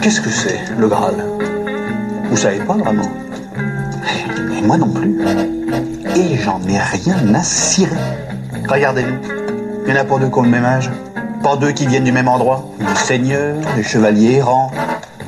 [0.00, 1.14] Qu'est-ce que c'est, le Graal?
[2.30, 3.02] Vous savez pas vraiment?
[4.56, 5.18] Et moi non plus.
[6.14, 7.96] Et j'en ai rien à cirer.
[8.68, 9.18] Regardez-nous.
[9.86, 10.90] Il y en a pour deux qui ont le même âge.
[11.42, 12.64] Pas deux qui viennent du même endroit.
[12.78, 14.70] Des seigneurs, des chevaliers errants,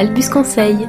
[0.00, 0.88] Albus Conseil.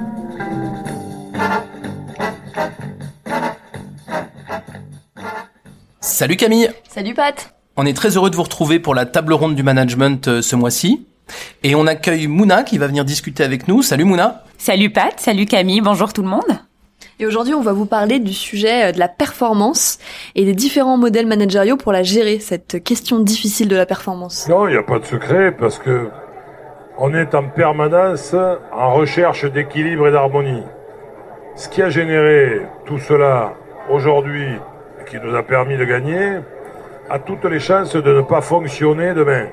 [5.99, 9.55] Salut Camille Salut Pat On est très heureux de vous retrouver pour la table ronde
[9.55, 11.05] du management euh, ce mois-ci.
[11.63, 13.81] Et on accueille Mouna qui va venir discuter avec nous.
[13.81, 16.59] Salut Mouna Salut Pat, salut Camille, bonjour tout le monde
[17.19, 19.99] Et aujourd'hui, on va vous parler du sujet euh, de la performance
[20.35, 24.47] et des différents modèles managériaux pour la gérer, cette question difficile de la performance.
[24.47, 26.09] Non, il n'y a pas de secret parce que
[27.03, 28.35] on est en permanence
[28.71, 30.63] en recherche d'équilibre et d'harmonie.
[31.55, 33.53] Ce qui a généré tout cela
[33.89, 34.45] aujourd'hui
[35.07, 36.37] qui nous a permis de gagner
[37.09, 39.47] a toutes les chances de ne pas fonctionner demain.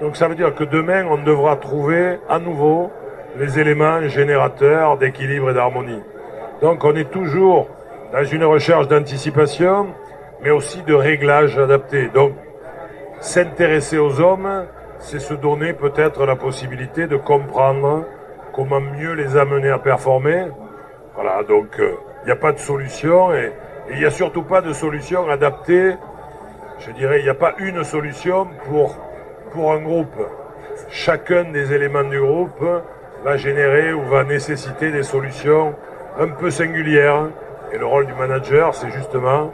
[0.00, 2.90] Donc ça veut dire que demain, on devra trouver à nouveau
[3.36, 6.00] les éléments générateurs d'équilibre et d'harmonie.
[6.62, 7.68] Donc on est toujours
[8.14, 9.88] dans une recherche d'anticipation,
[10.42, 12.08] mais aussi de réglage adapté.
[12.08, 12.32] Donc
[13.20, 14.64] s'intéresser aux hommes,
[15.02, 18.06] c'est se donner peut-être la possibilité de comprendre
[18.54, 20.46] comment mieux les amener à performer.
[21.14, 23.52] Voilà, donc il n'y a pas de solution et
[23.90, 25.96] il n'y a surtout pas de solution adaptée.
[26.78, 28.96] Je dirais, il n'y a pas une solution pour,
[29.52, 30.16] pour un groupe.
[30.88, 32.64] Chacun des éléments du groupe
[33.24, 35.74] va générer ou va nécessiter des solutions
[36.18, 37.28] un peu singulières.
[37.72, 39.52] Et le rôle du manager, c'est justement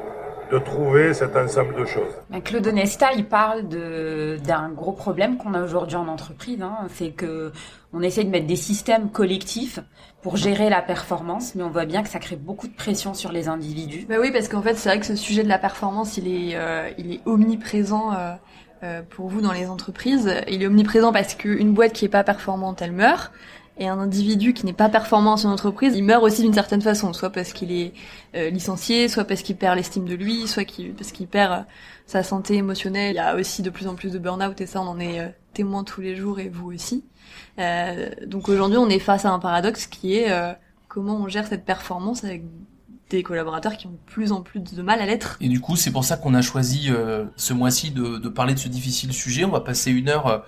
[0.50, 2.14] de trouver cet ensemble de choses.
[2.30, 6.76] Ben, Claude Onesta, il parle de d'un gros problème qu'on a aujourd'hui en entreprise, hein,
[6.88, 7.52] c'est que
[7.92, 9.80] on essaie de mettre des systèmes collectifs
[10.22, 13.32] pour gérer la performance, mais on voit bien que ça crée beaucoup de pression sur
[13.32, 14.06] les individus.
[14.08, 16.56] Bah oui, parce qu'en fait, c'est vrai que ce sujet de la performance, il est,
[16.56, 18.34] euh, il est omniprésent euh,
[18.82, 20.30] euh, pour vous dans les entreprises.
[20.48, 23.32] Il est omniprésent parce qu'une boîte qui est pas performante, elle meurt.
[23.80, 26.82] Et un individu qui n'est pas performant dans son entreprise, il meurt aussi d'une certaine
[26.82, 27.92] façon, soit parce qu'il est
[28.34, 30.64] euh, licencié, soit parce qu'il perd l'estime de lui, soit
[30.96, 31.62] parce qu'il perd euh,
[32.04, 33.12] sa santé émotionnelle.
[33.12, 35.20] Il y a aussi de plus en plus de burn-out et ça, on en est
[35.20, 37.04] euh, témoin tous les jours et vous aussi.
[38.26, 40.32] Donc aujourd'hui, on est face à un paradoxe qui est
[40.86, 42.44] comment on gère cette performance avec
[43.10, 45.38] des collaborateurs qui ont de plus en plus de mal à l'être.
[45.40, 48.54] Et du coup, c'est pour ça qu'on a choisi euh, ce mois-ci de, de parler
[48.54, 49.44] de ce difficile sujet.
[49.44, 50.38] On va passer une heure euh,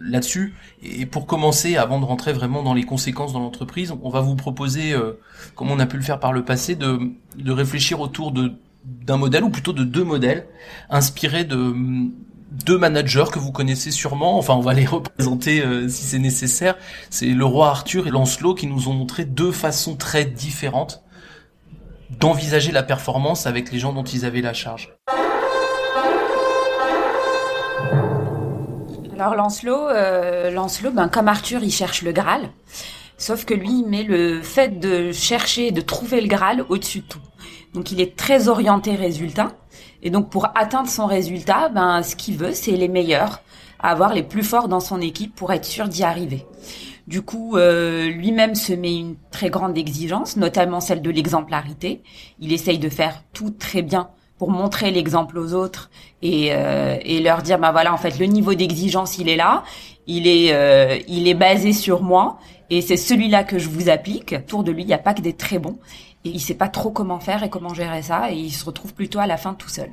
[0.00, 0.54] là-dessus.
[0.82, 4.36] Et pour commencer, avant de rentrer vraiment dans les conséquences dans l'entreprise, on va vous
[4.36, 5.18] proposer, euh,
[5.54, 6.98] comme on a pu le faire par le passé, de,
[7.36, 8.52] de réfléchir autour de
[8.84, 10.46] d'un modèle, ou plutôt de deux modèles,
[10.88, 11.74] inspirés de
[12.64, 14.38] deux managers que vous connaissez sûrement.
[14.38, 16.76] Enfin, on va les représenter euh, si c'est nécessaire.
[17.10, 21.02] C'est le roi Arthur et Lancelot qui nous ont montré deux façons très différentes
[22.10, 24.94] d'envisager la performance avec les gens dont ils avaient la charge.
[29.14, 32.50] Alors Lancelot, euh, Lancelot, ben comme Arthur, il cherche le Graal,
[33.16, 37.06] sauf que lui, il met le fait de chercher, de trouver le Graal au-dessus de
[37.06, 37.20] tout.
[37.74, 39.48] Donc il est très orienté résultat,
[40.04, 43.40] et donc pour atteindre son résultat, ben ce qu'il veut, c'est les meilleurs,
[43.80, 46.46] avoir les plus forts dans son équipe pour être sûr d'y arriver.
[47.08, 52.02] Du coup, euh, lui-même se met une très grande exigence, notamment celle de l'exemplarité.
[52.38, 55.88] Il essaye de faire tout très bien pour montrer l'exemple aux autres
[56.20, 59.64] et, euh, et leur dire, bah voilà, en fait, le niveau d'exigence, il est là,
[60.06, 62.38] il est, euh, il est basé sur moi
[62.68, 64.34] et c'est celui-là que je vous applique.
[64.40, 65.78] Autour de lui, il n'y a pas que des très bons
[66.26, 68.92] et il sait pas trop comment faire et comment gérer ça et il se retrouve
[68.92, 69.88] plutôt à la fin tout seul.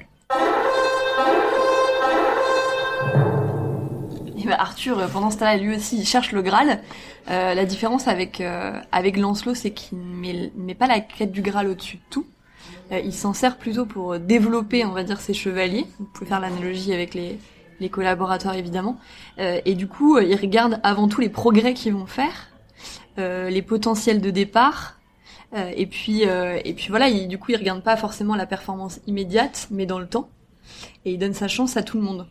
[4.52, 6.82] Arthur, euh, pendant ce temps-là, lui aussi, il cherche le Graal.
[7.30, 11.42] Euh, la différence avec euh, avec Lancelot, c'est qu'il met, met pas la quête du
[11.42, 12.26] Graal au-dessus de tout.
[12.92, 15.88] Euh, il s'en sert plutôt pour développer, on va dire, ses chevaliers.
[16.00, 17.40] Vous pouvez faire l'analogie avec les,
[17.80, 18.98] les collaborateurs, évidemment.
[19.40, 22.50] Euh, et du coup, euh, il regarde avant tout les progrès qu'ils vont faire,
[23.18, 25.00] euh, les potentiels de départ.
[25.56, 28.46] Euh, et puis, euh, et puis voilà, il, du coup, il regarde pas forcément la
[28.46, 30.30] performance immédiate, mais dans le temps.
[31.06, 32.28] Et il donne sa chance à tout le monde.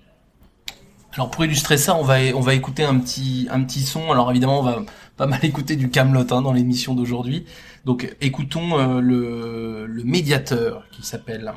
[1.14, 4.10] Alors pour illustrer ça, on va on va écouter un petit un petit son.
[4.10, 4.82] Alors évidemment, on va
[5.16, 7.46] pas mal écouter du Camelot hein, dans l'émission d'aujourd'hui.
[7.84, 11.52] Donc écoutons euh, le le médiateur qui s'appelle.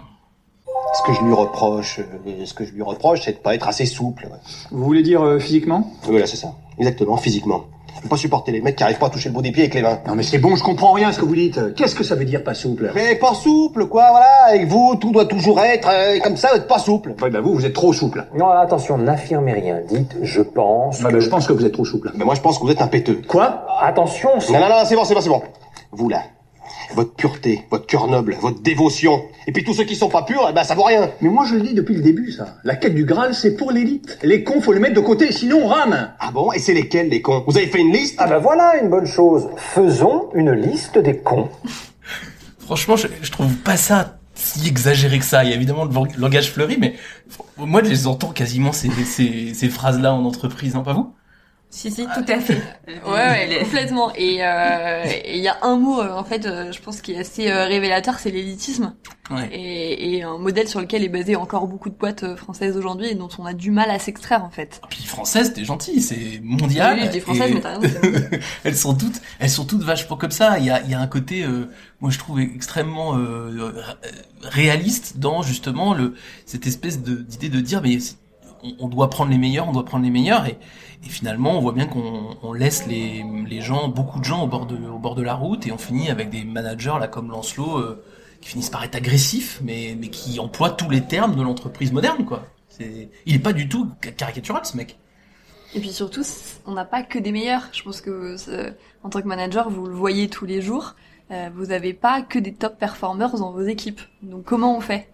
[0.93, 3.67] Ce que je lui reproche, euh, ce que je lui reproche, c'est de pas être
[3.67, 4.29] assez souple.
[4.71, 5.91] Vous voulez dire euh, physiquement?
[6.03, 6.53] Voilà, c'est ça.
[6.77, 7.65] Exactement, physiquement.
[7.97, 9.63] Je peux pas supporter les mecs qui arrivent pas à toucher le bout des pieds
[9.63, 9.99] avec les mains.
[10.07, 11.73] Non mais c'est bon, je comprends rien à ce que vous dites.
[11.75, 12.91] Qu'est-ce que ça veut dire pas souple?
[12.95, 14.27] Mais pas souple, quoi, voilà.
[14.47, 17.15] Avec vous, tout doit toujours être euh, comme ça, être pas souple.
[17.21, 18.25] Ouais, bah vous, vous êtes trop souple.
[18.35, 19.79] Non, attention, n'affirmez rien.
[19.87, 21.01] Dites, je pense.
[21.01, 21.15] Bah, que...
[21.15, 22.11] bah, je pense que vous êtes trop souple.
[22.15, 23.21] Mais moi, je pense que vous êtes un péteux.
[23.27, 23.65] Quoi?
[23.81, 24.53] Attention, c'est...
[24.53, 25.41] Non, non, non, c'est bon, c'est bon, c'est bon.
[25.91, 26.21] Vous, là,
[26.95, 30.47] votre pureté, votre cœur noble, votre dévotion, et puis tous ceux qui sont pas purs,
[30.49, 31.09] eh ben ça vaut rien.
[31.21, 32.57] Mais moi je le dis depuis le début ça.
[32.63, 34.17] La quête du Graal c'est pour l'élite.
[34.23, 36.11] Les cons faut les mettre de côté, sinon on rame.
[36.19, 36.51] Ah bon?
[36.51, 37.43] Et c'est lesquels les cons?
[37.47, 38.15] Vous avez fait une liste?
[38.19, 39.47] Ah bah voilà une bonne chose.
[39.57, 41.49] Faisons une liste des cons.
[42.59, 45.43] Franchement, je, je trouve pas ça si exagéré que ça.
[45.43, 46.93] Il y a évidemment le langage fleuri, mais
[47.57, 51.13] moi je les entends quasiment ces, ces, ces phrases-là en entreprise, non pas vous?
[51.69, 52.61] Si si tout à fait.
[52.87, 54.13] ouais ouais complètement.
[54.15, 57.49] Et euh, il y a un mot en fait, euh, je pense qui est assez
[57.49, 58.93] euh, révélateur, c'est l'élitisme.
[59.29, 59.49] Ouais.
[59.51, 63.09] Et, et, un modèle sur lequel est basé encore beaucoup de boîtes euh, françaises aujourd'hui
[63.09, 64.79] et dont on a du mal à s'extraire en fait.
[64.89, 66.97] Puis françaises, t'es gentil, c'est mondial.
[66.97, 67.53] Oui, je dis française, et...
[67.53, 67.99] mais t'as raison.
[68.63, 70.59] elles sont toutes, elles sont toutes vachement comme ça.
[70.59, 73.73] Il y a, il y a un côté, euh, moi je trouve extrêmement euh,
[74.43, 76.15] réaliste dans justement le
[76.45, 77.97] cette espèce de d'idée de dire mais
[78.79, 80.57] on, doit prendre les meilleurs, on doit prendre les meilleurs et
[81.09, 85.21] finalement, on voit bien qu'on on laisse les, gens, beaucoup de gens au bord de,
[85.21, 88.03] la route, et on finit avec des managers là comme Lancelot euh,
[88.41, 92.43] qui finissent par être agressifs, mais, qui emploient tous les termes de l'entreprise moderne, quoi.
[92.79, 94.99] Il est pas du tout caricatural, ce mec.
[95.73, 96.21] Et puis surtout,
[96.67, 97.63] on n'a pas que des meilleurs.
[97.71, 98.35] Je pense que
[99.03, 100.95] en tant que manager, vous le voyez tous les jours.
[101.31, 103.99] Euh, vous n'avez pas que des top performers dans vos équipes.
[104.21, 105.09] Donc comment on fait?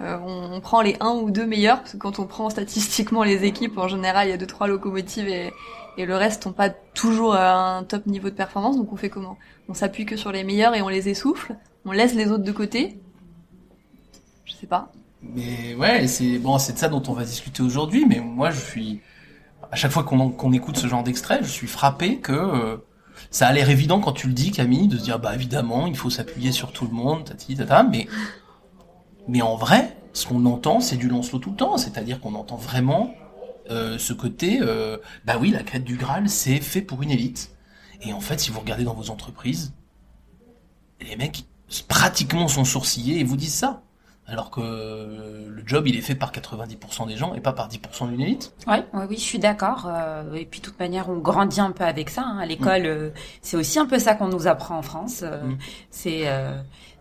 [0.00, 3.22] Euh, on, on, prend les un ou deux meilleurs parce que quand on prend statistiquement
[3.22, 5.52] les équipes, en général, il y a deux trois locomotives et,
[5.96, 8.76] et le reste n'ont pas toujours un top niveau de performance.
[8.76, 9.38] Donc on fait comment?
[9.68, 11.56] On s'appuie que sur les meilleurs et on les essouffle.
[11.84, 13.00] On laisse les autres de côté.
[14.44, 14.92] Je sais pas.
[15.22, 18.06] Mais ouais, c'est bon, c'est de ça dont on va discuter aujourd'hui.
[18.06, 19.00] Mais moi, je suis
[19.70, 22.76] à chaque fois qu'on qu'on écoute ce genre d'extrait, je suis frappé que euh,
[23.30, 25.96] ça a l'air évident quand tu le dis, Camille, de se dire bah évidemment, il
[25.96, 28.06] faut s'appuyer sur tout le monde, tati, tata, mais
[29.28, 31.76] mais en vrai, ce qu'on entend, c'est du Lancelot tout le temps.
[31.76, 33.14] C'est-à-dire qu'on entend vraiment
[33.70, 37.54] euh, ce côté, euh, bah oui, la quête du Graal, c'est fait pour une élite.
[38.02, 39.72] Et en fait, si vous regardez dans vos entreprises,
[41.00, 41.44] les mecs
[41.88, 43.82] pratiquement sont sourcillés et vous disent ça.
[44.26, 48.08] Alors que le job, il est fait par 90% des gens et pas par 10%
[48.08, 48.54] d'une élite.
[48.66, 49.86] Oui, oui, oui, je suis d'accord.
[49.86, 52.22] Euh, et puis, de toute manière, on grandit un peu avec ça.
[52.22, 52.38] Hein.
[52.38, 52.86] À l'école, mmh.
[52.86, 53.10] euh,
[53.42, 55.20] c'est aussi un peu ça qu'on nous apprend en France.
[55.22, 55.58] Euh, mmh.
[55.90, 56.24] C'est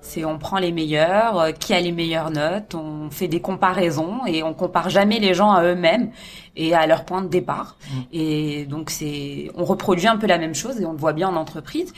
[0.03, 4.25] c'est on prend les meilleurs, euh, qui a les meilleures notes, on fait des comparaisons
[4.27, 6.11] et on compare jamais les gens à eux-mêmes
[6.57, 7.77] et à leur point de départ.
[7.79, 7.99] Mmh.
[8.11, 11.29] Et donc c'est on reproduit un peu la même chose et on le voit bien
[11.29, 11.93] en entreprise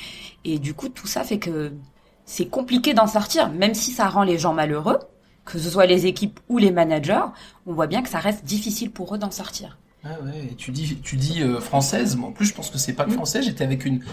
[0.46, 1.74] et du coup tout ça fait que
[2.25, 5.00] c'est compliqué d'en sortir même si ça rend les gens malheureux,
[5.44, 7.25] que ce soit les équipes ou les managers,
[7.66, 9.80] on voit bien que ça reste difficile pour eux d'en sortir.
[10.04, 12.94] Ah ouais, tu dis tu dis euh, française, mais en plus je pense que c'est
[12.94, 14.04] pas que français, j'étais avec une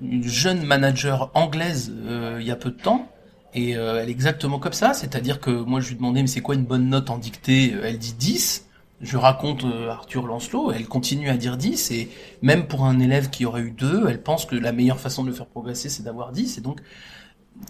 [0.00, 3.08] une jeune manager anglaise euh, il y a peu de temps
[3.54, 6.40] et euh, elle est exactement comme ça, c'est-à-dire que moi je lui demandais mais c'est
[6.40, 7.74] quoi une bonne note en dictée?
[7.82, 8.66] Elle dit 10.
[9.00, 12.10] Je raconte euh, Arthur Lancelot, elle continue à dire 10 et
[12.42, 15.28] même pour un élève qui aurait eu 2, elle pense que la meilleure façon de
[15.28, 16.80] le faire progresser c'est d'avoir 10 et donc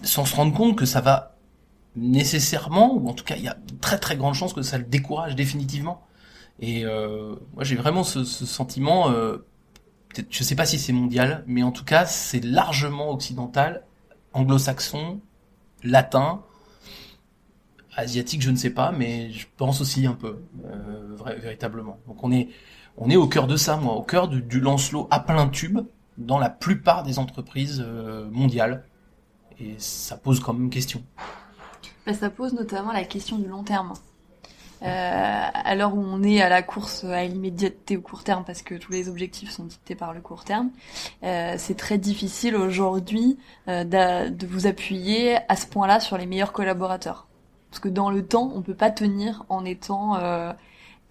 [0.03, 1.35] sans se rendre compte que ça va
[1.95, 4.85] nécessairement ou en tout cas il y a très très grande chance que ça le
[4.85, 6.01] décourage définitivement.
[6.59, 9.11] Et euh, moi j'ai vraiment ce, ce sentiment
[10.29, 13.83] je sais pas si c'est mondial, mais en tout cas c'est largement occidental,
[14.33, 15.19] anglo-saxon,
[15.85, 16.41] latin,
[17.95, 21.99] asiatique, je ne sais pas, mais je pense aussi un peu, euh, véritablement.
[22.07, 22.49] Donc on est,
[22.97, 25.79] on est au cœur de ça, moi, au cœur du, du Lancelot à plein tube
[26.17, 28.83] dans la plupart des entreprises euh, mondiales.
[29.59, 31.03] Et ça pose quand même question.
[32.05, 33.93] Bah, ça pose notamment la question du long terme.
[34.81, 34.85] Euh,
[35.53, 38.75] à l'heure où on est à la course à l'immédiateté au court terme, parce que
[38.75, 40.69] tous les objectifs sont dictés par le court terme,
[41.23, 46.51] euh, c'est très difficile aujourd'hui euh, de vous appuyer à ce point-là sur les meilleurs
[46.51, 47.27] collaborateurs.
[47.71, 50.17] Parce que dans le temps, on peut pas tenir en étant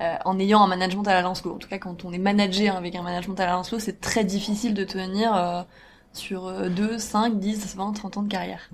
[0.00, 1.54] euh, en ayant un management à la Lancelot.
[1.54, 4.24] En tout cas, quand on est managé avec un management à la Lancelot, c'est très
[4.24, 5.62] difficile de tenir euh,
[6.12, 8.68] sur 2, 5, 10, 20, 30 ans de carrière.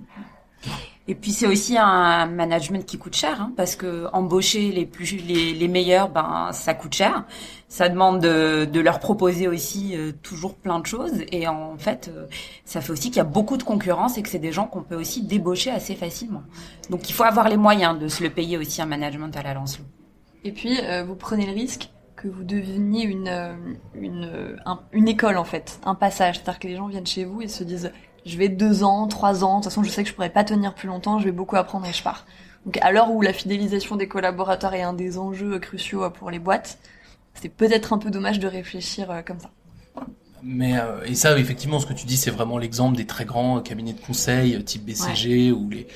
[1.11, 5.17] Et puis c'est aussi un management qui coûte cher, hein, parce que embaucher les plus
[5.17, 7.25] les, les, meilleurs, ben ça coûte cher.
[7.67, 12.09] Ça demande de, de leur proposer aussi euh, toujours plein de choses, et en fait,
[12.15, 12.27] euh,
[12.63, 14.83] ça fait aussi qu'il y a beaucoup de concurrence et que c'est des gens qu'on
[14.83, 16.43] peut aussi débaucher assez facilement.
[16.89, 19.53] Donc il faut avoir les moyens de se le payer aussi un management à la
[19.53, 19.83] Lancelot.
[20.45, 23.53] Et puis euh, vous prenez le risque que vous deveniez une, euh,
[23.95, 26.35] une, euh, un- une école en fait, un passage.
[26.35, 27.91] C'est-à-dire que les gens viennent chez vous et se disent
[28.25, 30.43] je vais deux ans, trois ans, de toute façon je sais que je pourrais pas
[30.43, 32.25] tenir plus longtemps, je vais beaucoup apprendre et je pars.
[32.65, 36.39] Donc à l'heure où la fidélisation des collaborateurs est un des enjeux cruciaux pour les
[36.39, 36.77] boîtes,
[37.33, 39.49] c'est peut-être un peu dommage de réfléchir euh, comme ça.
[40.43, 43.61] Mais euh, et ça, effectivement, ce que tu dis, c'est vraiment l'exemple des très grands
[43.61, 45.87] cabinets de conseil, euh, type BCG, où les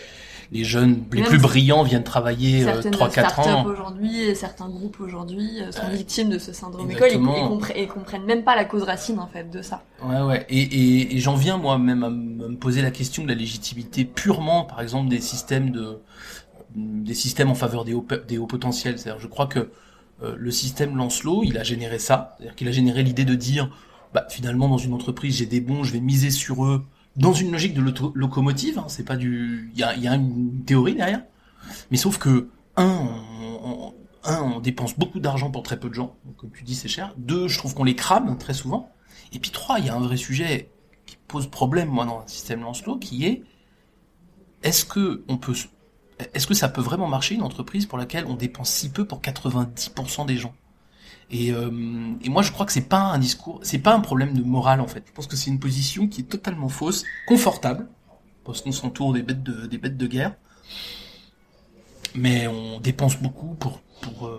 [0.51, 3.65] les jeunes les plus brillants viennent travailler euh, Certaines 3-4 startups ans.
[3.65, 7.49] aujourd'hui, et certains groupes aujourd'hui euh, sont victimes de ce syndrome école et, et, Exactement.
[7.57, 9.83] compre- et comprennent même pas la cause racine en fait de ça.
[10.03, 10.45] Ouais, ouais.
[10.49, 14.05] Et, et, et j'en viens moi même à me poser la question de la légitimité
[14.05, 15.99] purement, par exemple, des systèmes de
[16.75, 18.99] des systèmes en faveur des hauts, des hauts potentiels.
[18.99, 19.69] C'est-à-dire, je crois que
[20.23, 22.35] euh, le système Lancelot, il a généré ça.
[22.37, 23.69] C'est-à-dire qu'il a généré l'idée de dire,
[24.13, 26.83] bah, finalement, dans une entreprise, j'ai des bons, je vais miser sur eux,
[27.15, 27.81] dans une logique de
[28.15, 28.79] locomotive.
[28.79, 31.23] Hein, c'est pas du, il y a, y a une théorie derrière.
[31.91, 33.07] Mais sauf que un,
[33.63, 33.93] on,
[34.23, 36.15] un, on dépense beaucoup d'argent pour très peu de gens.
[36.37, 37.13] Comme tu dis, c'est cher.
[37.17, 38.91] Deux, je trouve qu'on les crame très souvent.
[39.33, 40.71] Et puis trois, il y a un vrai sujet
[41.05, 43.43] qui pose problème, moi, dans un système Lancelot, qui est
[44.63, 45.53] est-ce que on peut,
[46.33, 49.21] est-ce que ça peut vraiment marcher une entreprise pour laquelle on dépense si peu pour
[49.21, 50.53] 90% des gens?
[51.31, 54.33] Et, euh, et moi, je crois que c'est pas un discours, c'est pas un problème
[54.33, 55.03] de morale en fait.
[55.07, 57.87] Je pense que c'est une position qui est totalement fausse, confortable,
[58.43, 60.35] parce qu'on s'entoure des bêtes de guerre,
[62.13, 63.57] mais on dépense beaucoup
[64.21, 64.37] euh,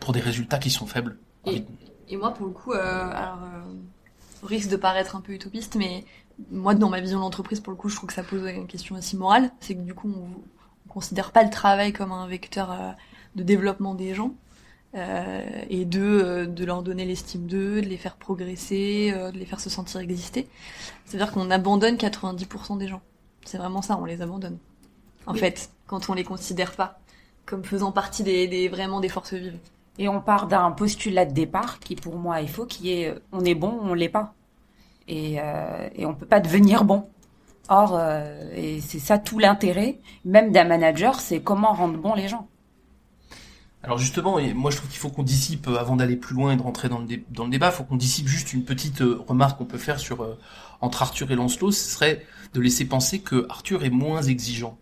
[0.00, 1.18] pour, des résultats qui sont faibles.
[1.46, 3.38] Et, moi, pour le coup, euh, alors,
[4.42, 6.04] risque de paraître un peu utopiste, mais
[6.50, 8.66] moi, dans ma vision de l'entreprise, pour le coup, je trouve que ça pose une
[8.66, 9.50] question aussi morale.
[9.60, 10.42] C'est que du coup, on,
[10.86, 12.96] on considère pas le travail comme un vecteur
[13.34, 14.34] de développement des gens.
[14.94, 19.38] Euh, et de, euh, de leur donner l'estime d'eux, de les faire progresser, euh, de
[19.38, 20.48] les faire se sentir exister.
[21.06, 23.02] C'est-à-dire qu'on abandonne 90% des gens.
[23.44, 24.58] C'est vraiment ça, on les abandonne.
[25.26, 25.40] En Oui.
[25.40, 26.98] fait, quand on les considère pas
[27.46, 29.58] comme faisant partie des, des vraiment des forces vives.
[29.98, 33.18] Et on part d'un postulat de départ qui pour moi est faux, qui est euh,
[33.32, 34.34] on est bon, on l'est pas.
[35.08, 37.08] Et, euh, et on peut pas devenir bon.
[37.68, 42.28] Or, euh, et c'est ça tout l'intérêt, même d'un manager, c'est comment rendre bon les
[42.28, 42.48] gens.
[43.84, 46.52] Alors justement, et moi je trouve qu'il faut qu'on dissipe, euh, avant d'aller plus loin
[46.52, 48.64] et de rentrer dans le, dé- dans le débat, il faut qu'on dissipe juste une
[48.64, 50.38] petite euh, remarque qu'on peut faire sur euh,
[50.80, 52.24] entre Arthur et Lancelot, ce serait
[52.54, 54.78] de laisser penser que Arthur est moins exigeant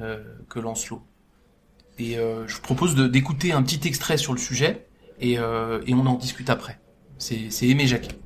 [0.00, 1.02] euh, que Lancelot.
[1.98, 4.86] Et euh, je vous propose d'écouter un petit extrait sur le sujet
[5.20, 6.80] et, euh, et on en discute après.
[7.18, 8.18] C'est Aimé Jacquet.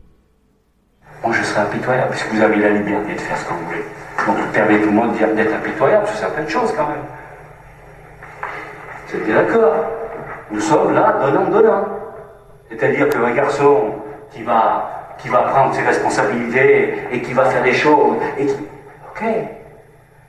[1.23, 3.85] Moi, je serai impitoyable, puisque vous avez la liberté de faire ce que vous voulez?
[4.27, 7.05] Donc, permettez-moi d'être impitoyable sur certaines choses, quand même.
[9.15, 9.75] Êtes bien d'accord
[10.51, 11.85] Nous sommes là, donnant-donnant.
[12.69, 13.95] C'est-à-dire qu'un garçon
[14.31, 18.55] qui va, qui va prendre ses responsabilités et qui va faire des choses, et qui...
[19.11, 19.25] Ok.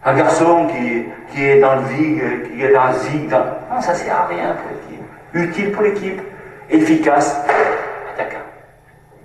[0.05, 3.43] Un garçon qui, qui est dans le vig, qui est dans le zig, dans...
[3.71, 5.03] Non, ça sert à rien pour l'équipe.
[5.33, 6.21] Utile pour l'équipe.
[6.69, 7.35] Efficace.
[8.13, 8.45] Attaquant.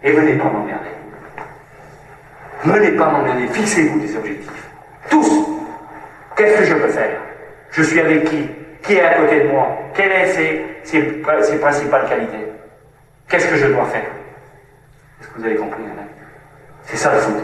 [0.03, 0.89] Et venez pas m'emmerder.
[2.65, 4.69] Menez pas m'emmerder, fixez-vous des objectifs.
[5.11, 5.49] Tous
[6.37, 7.21] Qu'est-ce que je peux faire?
[7.71, 8.49] Je suis avec qui?
[8.85, 9.69] Qui est à côté de moi?
[9.95, 12.47] Quelles sont ses, ses, ses principales qualités?
[13.29, 14.05] Qu'est-ce que je dois faire?
[15.21, 16.03] Est-ce que vous avez compris hein
[16.85, 17.35] C'est ça le foot.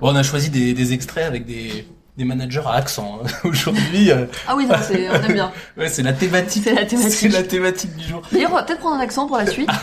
[0.00, 1.86] Bon, on a choisi des, des extraits avec des,
[2.16, 3.26] des managers à accent hein.
[3.44, 4.10] aujourd'hui.
[4.10, 4.26] euh.
[4.48, 5.52] Ah oui, non, c'est- on aime bien.
[5.76, 6.64] ouais, c'est la thématique.
[6.64, 7.12] C'est la thématique.
[7.12, 8.22] C'est la thématique du jour.
[8.32, 9.70] D'ailleurs, on va peut-être prendre un accent pour la suite.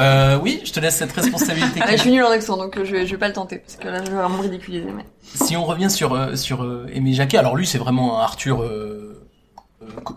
[0.00, 1.80] Euh, oui, je te laisse cette responsabilité.
[1.82, 3.58] Ah, je suis nulle en accent, donc euh, je vais, je vais pas le tenter,
[3.58, 4.86] parce que là, je vais vraiment me ridiculiser.
[4.96, 5.04] Mais...
[5.22, 8.62] Si on revient sur euh, sur euh, Aimé Jacquet, alors lui c'est vraiment un Arthur
[8.62, 9.21] euh,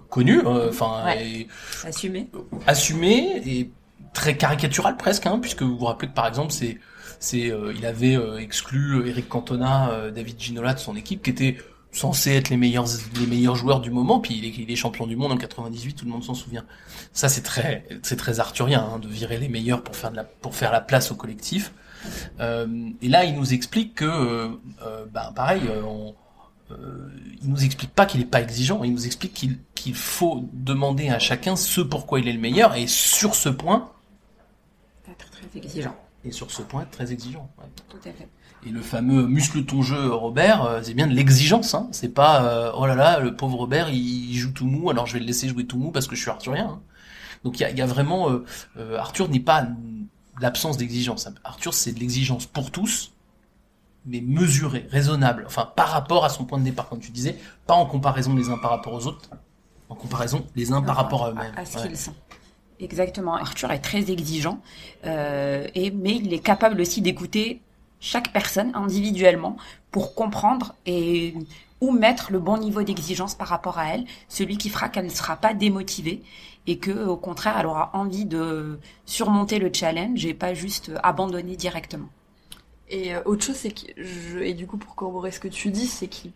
[0.10, 1.48] connu, euh, enfin Ouais.
[1.84, 2.30] Assumé.
[2.68, 3.72] assumé et
[4.14, 6.80] très caricatural presque, hein, puisque vous vous rappelez que par exemple c'est
[7.20, 11.30] c'est euh, il avait euh, exclu Eric Cantona, euh, David Ginola de son équipe qui
[11.30, 11.58] était
[11.92, 12.88] censé être les meilleurs
[13.20, 15.94] les meilleurs joueurs du moment, puis il est, il est champion du monde en 98,
[15.94, 16.66] tout le monde s'en souvient.
[17.14, 20.24] Ça c'est très c'est très arthurien hein, de virer les meilleurs pour faire de la
[20.24, 21.72] pour faire la place au collectif.
[22.40, 24.50] Euh, et là, il nous explique que,
[25.12, 26.14] ben, pareil, euh, on,
[26.72, 27.10] euh,
[27.42, 28.84] il nous explique pas qu'il est pas exigeant.
[28.84, 29.34] Il nous explique
[29.76, 33.92] qu'il faut demander à chacun ce pourquoi il est le meilleur, et sur ce point,
[35.10, 35.96] Être très exigeant.
[36.24, 37.50] et sur ce point, être très exigeant.
[37.60, 37.66] ouais.
[37.90, 38.28] Tout à fait.
[38.66, 41.76] Et le fameux muscle ton jeu, Robert, euh, c'est bien de l'exigence.
[41.76, 41.88] Hein.
[41.92, 45.14] C'est pas euh, oh là là, le pauvre Robert, il, joue tout mou, alors je
[45.14, 46.66] vais le laisser jouer tout mou parce que je suis arthurien.
[46.66, 46.82] hein.
[47.44, 48.44] Donc il y a, y a vraiment euh,
[48.78, 49.68] euh, Arthur n'est pas
[50.42, 51.30] l'absence d'exigence.
[51.44, 53.14] Arthur, c'est de l'exigence pour tous,
[54.06, 55.44] mais mesurée, raisonnable.
[55.48, 58.50] Enfin, par rapport à son point de départ, comme tu disais, pas en comparaison les
[58.50, 59.30] uns par rapport aux autres,
[59.90, 61.54] en comparaison les uns par rapport à eux-mêmes.
[61.58, 61.88] À ce Ouais.
[61.88, 62.14] qu'ils sont.
[62.80, 63.36] Exactement.
[63.36, 64.60] Arthur est très exigeant,
[65.06, 67.62] euh, et mais il est capable aussi d'écouter
[68.02, 69.56] chaque personne individuellement
[69.92, 71.34] pour comprendre et
[71.82, 75.10] où mettre le bon niveau d'exigence par rapport à elle, celui qui fera qu'elle ne
[75.10, 76.22] sera pas démotivée
[76.68, 81.56] et que au contraire elle aura envie de surmonter le challenge et pas juste abandonner
[81.56, 82.08] directement.
[82.90, 85.70] Et euh, autre chose, c'est que je, et du coup pour corroborer ce que tu
[85.70, 86.32] dis, c'est qu'il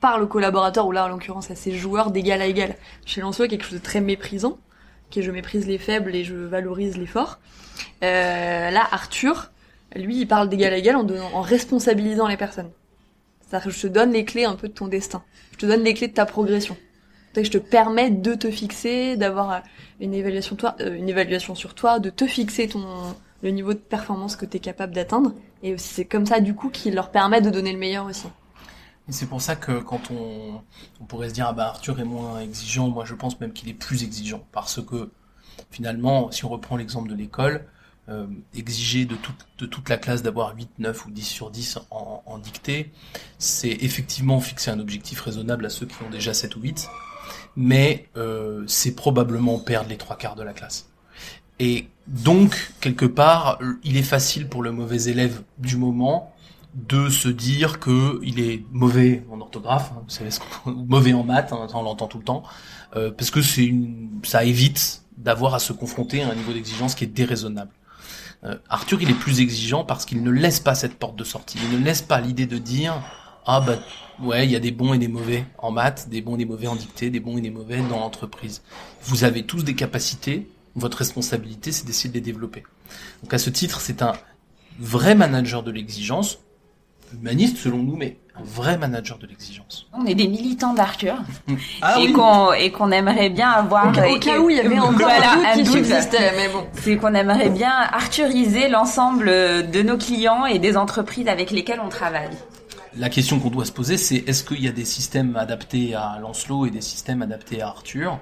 [0.00, 2.76] parle aux collaborateurs, ou là en l'occurrence à ses joueurs, d'égal à égal.
[3.06, 4.58] Chez Lancelot, quelque chose de très méprisant,
[5.10, 7.38] qui est je méprise les faibles et je valorise les forts.
[8.02, 9.52] Euh, là, Arthur,
[9.94, 12.70] lui, il parle d'égal à égal en, donnant, en responsabilisant les personnes.
[13.40, 15.22] C'est-à-dire que je te donne les clés un peu de ton destin.
[15.52, 16.76] Je te donne les clés de ta progression.
[17.36, 19.58] je te permets de te fixer, d'avoir euh,
[20.00, 23.78] une évaluation, toi, euh, une évaluation sur toi, de te fixer ton le niveau de
[23.78, 25.32] performance que tu es capable d'atteindre.
[25.62, 28.28] Et c'est comme ça, du coup, qu'il leur permet de donner le meilleur aussi.
[29.08, 30.62] C'est pour ça que quand on,
[31.06, 33.74] pourrait se dire, ah bah Arthur est moins exigeant, moi je pense même qu'il est
[33.74, 34.44] plus exigeant.
[34.52, 35.10] Parce que
[35.70, 37.66] finalement, si on reprend l'exemple de l'école,
[38.08, 39.16] euh, exiger de,
[39.56, 42.92] toute la classe d'avoir 8, 9 ou 10 sur 10 en, en dictée,
[43.38, 46.88] c'est effectivement fixer un objectif raisonnable à ceux qui ont déjà 7 ou 8,
[47.56, 50.91] mais euh, c'est probablement perdre les trois quarts de la classe.
[51.62, 56.34] Et donc, quelque part, il est facile pour le mauvais élève du moment
[56.74, 60.30] de se dire que il est mauvais en orthographe, hein, vous savez,
[60.66, 62.42] mauvais en maths, hein, on l'entend tout le temps,
[62.96, 66.96] euh, parce que c'est une, ça évite d'avoir à se confronter à un niveau d'exigence
[66.96, 67.70] qui est déraisonnable.
[68.42, 71.58] Euh, Arthur, il est plus exigeant parce qu'il ne laisse pas cette porte de sortie.
[71.70, 73.00] Il ne laisse pas l'idée de dire
[73.46, 73.78] ah bah
[74.20, 76.44] ouais, il y a des bons et des mauvais en maths, des bons et des
[76.44, 78.62] mauvais en dictée, des bons et des mauvais dans l'entreprise.
[79.02, 82.64] Vous avez tous des capacités, votre responsabilité c'est d'essayer de les développer.
[83.22, 84.12] Donc à ce titre, c'est un
[84.78, 86.38] vrai manager de l'exigence,
[87.12, 89.86] humaniste selon nous, mais un vrai manager de l'exigence.
[89.92, 91.16] On est des militants d'Arthur
[91.82, 95.08] ah et qu'on et qu'on aimerait bien avoir au, cas où il y avait encore
[95.08, 100.46] un doute qui subsistait, mais bon, c'est qu'on aimerait bien arthuriser l'ensemble de nos clients
[100.46, 102.30] et des entreprises avec lesquelles on travaille.
[102.96, 106.18] La question qu'on doit se poser, c'est est-ce qu'il y a des systèmes adaptés à
[106.20, 108.18] Lancelot et des systèmes adaptés à Arthur?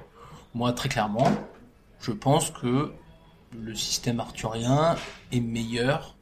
[0.54, 1.26] Moi, très clairement,
[2.00, 2.92] je pense que
[3.58, 4.96] le système arthurien
[5.32, 6.16] est meilleur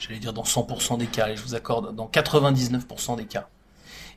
[0.00, 3.48] j'allais dire dans 100% des cas, et je vous accorde dans 99% des cas.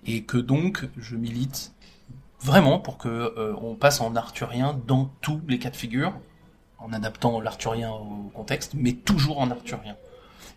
[0.06, 1.74] Et que donc, je milite
[2.40, 6.14] vraiment pour que euh, on passe en arthurien dans tous les cas de figure,
[6.80, 9.96] en adaptant l'arthurien au contexte, mais toujours en arthurien.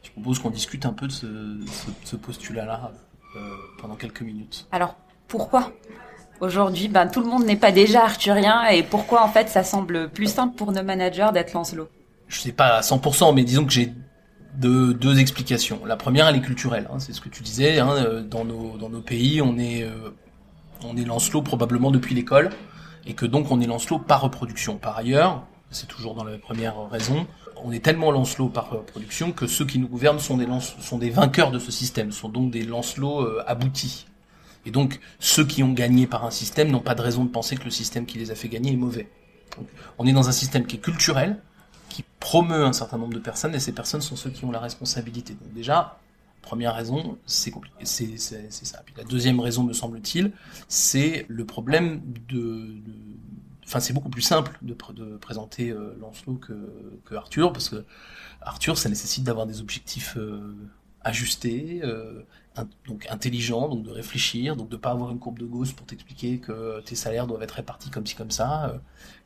[0.03, 2.93] Je propose qu'on discute un peu de ce, postulat-là
[3.37, 4.67] euh, pendant quelques minutes.
[4.73, 4.97] Alors,
[5.29, 5.73] pourquoi?
[6.41, 10.11] Aujourd'hui, ben, tout le monde n'est pas déjà arthurien, et pourquoi en fait ça semble
[10.11, 11.89] plus simple pour nos managers d'être Lancelot?
[12.29, 13.93] Je sais pas à 100%, mais disons que j'ai
[14.59, 15.81] de deux explications.
[15.87, 16.89] La première, elle est culturelle.
[16.93, 17.79] Hein, c'est ce que tu disais.
[17.79, 20.11] Hein, euh, dans nos dans nos pays, on est euh,
[20.85, 22.51] on est Lancelot probablement depuis l'école,
[23.07, 24.77] et que donc on est Lancelot par reproduction.
[24.77, 27.27] Par ailleurs, c'est toujours dans la première raison,
[27.65, 30.47] on est tellement Lancelot par reproduction que ceux qui nous gouvernent sont des
[30.81, 34.07] sont des vainqueurs de ce système, sont donc des Lancelots euh, aboutis.
[34.67, 37.57] Et donc ceux qui ont gagné par un système n'ont pas de raison de penser
[37.57, 39.09] que le système qui les a fait gagner est mauvais.
[39.99, 41.41] on est dans un système qui est culturel,
[41.89, 44.61] qui promeut un certain nombre de personnes et ces personnes sont ceux qui ont la
[44.61, 45.35] responsabilité.
[45.35, 45.99] Donc déjà,
[46.43, 48.83] première raison, c'est compliqué, c'est, ça.
[48.97, 50.33] La deuxième raison, me semble-t-il,
[50.69, 52.77] c'est le problème de,
[53.65, 54.75] enfin c'est beaucoup plus simple de,
[55.17, 56.55] présenter euh, Lancelot que,
[57.05, 57.85] que, Arthur parce que
[58.43, 60.55] Arthur, ça nécessite d'avoir des objectifs euh,
[61.03, 62.23] ajustés, euh,
[62.87, 66.39] donc intelligents, donc de réfléchir, donc de pas avoir une courbe de Gauss pour t'expliquer
[66.39, 68.79] que tes salaires doivent être répartis comme ci comme ça, euh,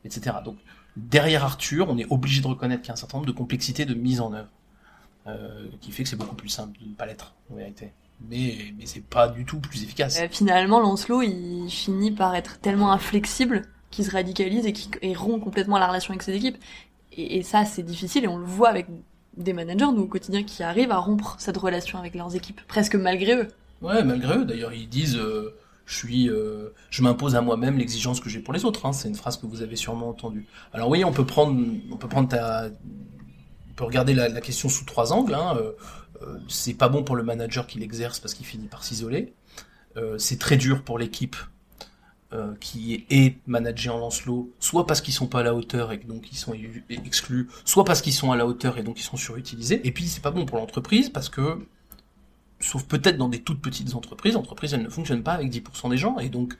[0.03, 0.37] etc.
[0.43, 0.57] Donc
[0.95, 3.85] derrière Arthur, on est obligé de reconnaître qu'il y a un certain nombre de complexités
[3.85, 4.49] de mise en œuvre,
[5.27, 7.93] euh, qui fait que c'est beaucoup plus simple de ne pas l'être, en vérité.
[8.29, 10.19] Mais, mais c'est pas du tout plus efficace.
[10.19, 15.43] Euh, finalement, Lancelot, il finit par être tellement inflexible qu'il se radicalise et qu'il rompt
[15.43, 16.57] complètement la relation avec ses équipes.
[17.13, 18.87] Et ça, c'est difficile et on le voit avec
[19.37, 22.95] des managers, nous, au quotidien, qui arrivent à rompre cette relation avec leurs équipes, presque
[22.95, 23.47] malgré eux.
[23.81, 24.45] Ouais, malgré eux.
[24.45, 28.53] D'ailleurs, ils disent, euh, je suis, euh, je m'impose à moi-même l'exigence que j'ai pour
[28.53, 28.85] les autres.
[28.85, 28.93] Hein.
[28.93, 30.45] C'est une phrase que vous avez sûrement entendue.
[30.73, 31.59] Alors oui, on peut prendre,
[31.91, 35.33] on peut prendre ta, on peut regarder la, question sous trois angles.
[35.33, 35.57] Hein.
[35.57, 39.33] Euh, c'est pas bon pour le manager qui l'exerce parce qu'il finit par s'isoler.
[40.17, 41.35] C'est très dur pour l'équipe
[42.33, 45.97] euh, qui est managée en Lancelot, soit parce qu'ils sont pas à la hauteur et
[45.97, 46.53] donc ils sont
[46.89, 49.85] exclus, soit parce qu'ils sont à la hauteur et donc ils sont surutilisés.
[49.85, 51.59] Et puis c'est pas bon pour l'entreprise parce que
[52.61, 55.97] sauf peut-être dans des toutes petites entreprises, entreprises elles ne fonctionnent pas avec 10% des
[55.97, 56.57] gens, et donc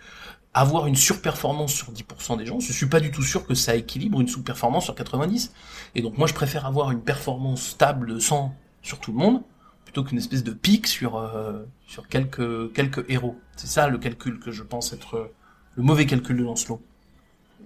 [0.53, 3.75] avoir une surperformance sur 10% des gens, je suis pas du tout sûr que ça
[3.75, 5.53] équilibre une sous-performance sur 90.
[5.95, 9.41] Et donc moi je préfère avoir une performance stable de 100 sur tout le monde,
[9.85, 13.39] plutôt qu'une espèce de pic sur, euh, sur quelques, quelques héros.
[13.55, 15.31] C'est ça le calcul que je pense être
[15.75, 16.81] le mauvais calcul de Lancelot.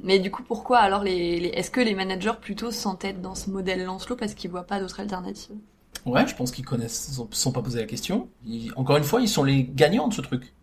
[0.03, 3.83] Mais du coup, pourquoi alors les, est-ce que les managers plutôt s'entêtent dans ce modèle
[3.83, 5.57] Lancelot parce qu'ils voient pas d'autres alternatives?
[6.05, 8.29] Ouais, je pense qu'ils connaissent, ils se sont pas posé la question.
[8.45, 10.53] Ils- encore une fois, ils sont les gagnants de ce truc.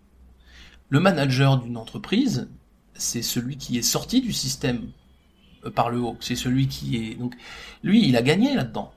[0.91, 2.49] Le manager d'une entreprise,
[2.95, 4.91] c'est celui qui est sorti du système
[5.67, 6.17] euh, par le haut.
[6.21, 7.37] C'est celui qui est donc
[7.85, 8.93] lui, il a gagné là-dedans.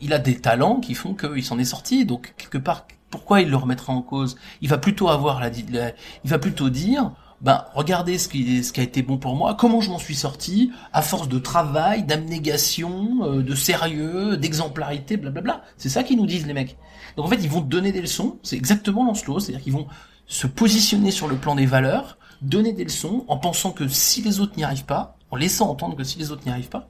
[0.00, 2.06] Il a des talents qui font qu'il s'en est sorti.
[2.06, 4.36] Donc quelque part, pourquoi il le remettra en cause?
[4.62, 5.92] Il va plutôt avoir la, la-
[6.24, 7.12] il va plutôt dire.
[7.40, 10.16] Ben, regardez ce qui, ce qui a été bon pour moi, comment je m'en suis
[10.16, 15.62] sorti, à force de travail, d'abnégation, euh, de sérieux, d'exemplarité, blablabla.
[15.76, 16.76] C'est ça qu'ils nous disent les mecs.
[17.16, 19.86] Donc en fait, ils vont donner des leçons, c'est exactement Lancelot, c'est-à-dire qu'ils vont
[20.26, 24.40] se positionner sur le plan des valeurs, donner des leçons en pensant que si les
[24.40, 26.88] autres n'y arrivent pas, en laissant entendre que si les autres n'y arrivent pas,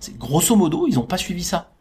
[0.00, 1.72] c'est grosso modo, ils n'ont pas suivi ça.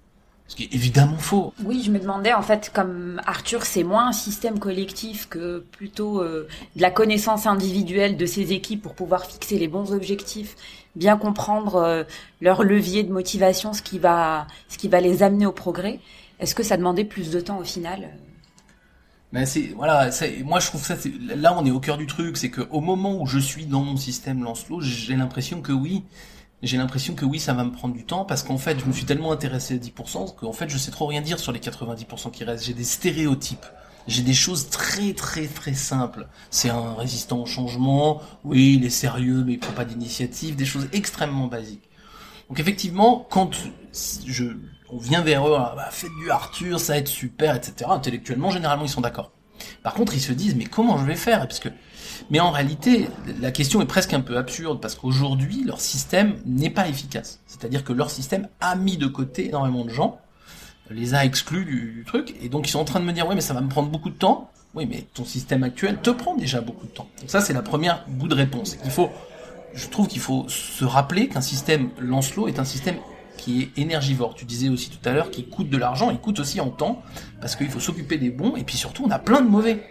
[0.52, 1.54] Ce qui est évidemment faux.
[1.64, 6.22] Oui, je me demandais en fait, comme Arthur, c'est moins un système collectif que plutôt
[6.22, 10.58] euh, de la connaissance individuelle de ses équipes pour pouvoir fixer les bons objectifs,
[10.98, 12.04] bien comprendre euh,
[12.42, 16.02] leur levier de motivation, ce qui va, ce qui va les amener au progrès.
[16.42, 18.10] Est-ce que ça demandait plus de temps au final?
[19.32, 20.96] Mais c'est voilà, c'est- moi je trouve ça
[21.38, 23.82] là on est au cœur du truc, c'est que au moment où je suis dans
[23.82, 26.04] mon système Lancelot, j'ai l'impression que oui,
[26.64, 28.92] j'ai l'impression que oui, ça va me prendre du temps parce qu'en fait, je me
[28.92, 32.32] suis tellement intéressé à 10% qu'en fait, je sais trop rien dire sur les 90%
[32.32, 32.66] qui restent.
[32.66, 33.66] J'ai des stéréotypes.
[34.08, 36.28] J'ai des choses très très très simples.
[36.50, 40.66] C'est un résistant au changement, oui, il est sérieux mais il prend pas d'initiative, des
[40.66, 41.90] choses extrêmement basiques.
[42.50, 43.52] Donc effectivement, quand
[44.26, 44.46] je,
[44.90, 47.90] on vient vers eux, ah, bah, faites du Arthur, ça va être super, etc.
[47.90, 49.32] Intellectuellement, généralement, ils sont d'accord.
[49.84, 51.40] Par contre, ils se disent, mais comment je vais faire?
[51.48, 51.70] Parce que,
[52.32, 53.10] mais en réalité,
[53.42, 57.42] la question est presque un peu absurde parce qu'aujourd'hui, leur système n'est pas efficace.
[57.46, 60.18] C'est-à-dire que leur système a mis de côté énormément de gens,
[60.90, 63.36] les a exclus du, truc, et donc ils sont en train de me dire, ouais,
[63.36, 64.50] mais ça va me prendre beaucoup de temps.
[64.74, 67.10] Oui, mais ton système actuel te prend déjà beaucoup de temps.
[67.20, 68.78] Donc ça, c'est la première bout de réponse.
[68.86, 69.10] Il faut,
[69.74, 72.96] je trouve qu'il faut se rappeler qu'un système Lancelot est un système
[73.36, 74.36] qui est énergivore.
[74.36, 77.02] Tu disais aussi tout à l'heure qu'il coûte de l'argent, il coûte aussi en temps,
[77.42, 79.84] parce qu'il faut s'occuper des bons, et puis surtout, on a plein de mauvais.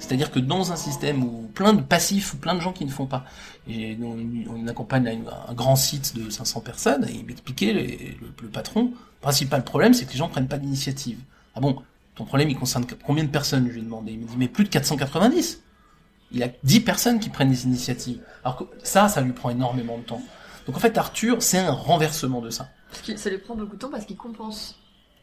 [0.00, 3.06] C'est-à-dire que dans un système où plein de passifs, plein de gens qui ne font
[3.06, 3.24] pas,
[3.68, 9.20] et on accompagne un grand site de 500 personnes, et il m'expliquait, le, patron, le
[9.20, 11.18] principal problème, c'est que les gens prennent pas d'initiative.
[11.54, 11.82] Ah bon,
[12.14, 14.12] ton problème, il concerne combien de personnes, je lui ai demandé.
[14.12, 15.62] Il me dit, mais plus de 490.
[16.32, 18.20] Il a 10 personnes qui prennent des initiatives.
[18.42, 20.22] Alors que ça, ça lui prend énormément de temps.
[20.66, 22.70] Donc en fait, Arthur, c'est un renversement de ça.
[23.16, 24.79] Ça lui prend beaucoup de temps parce qu'il compense.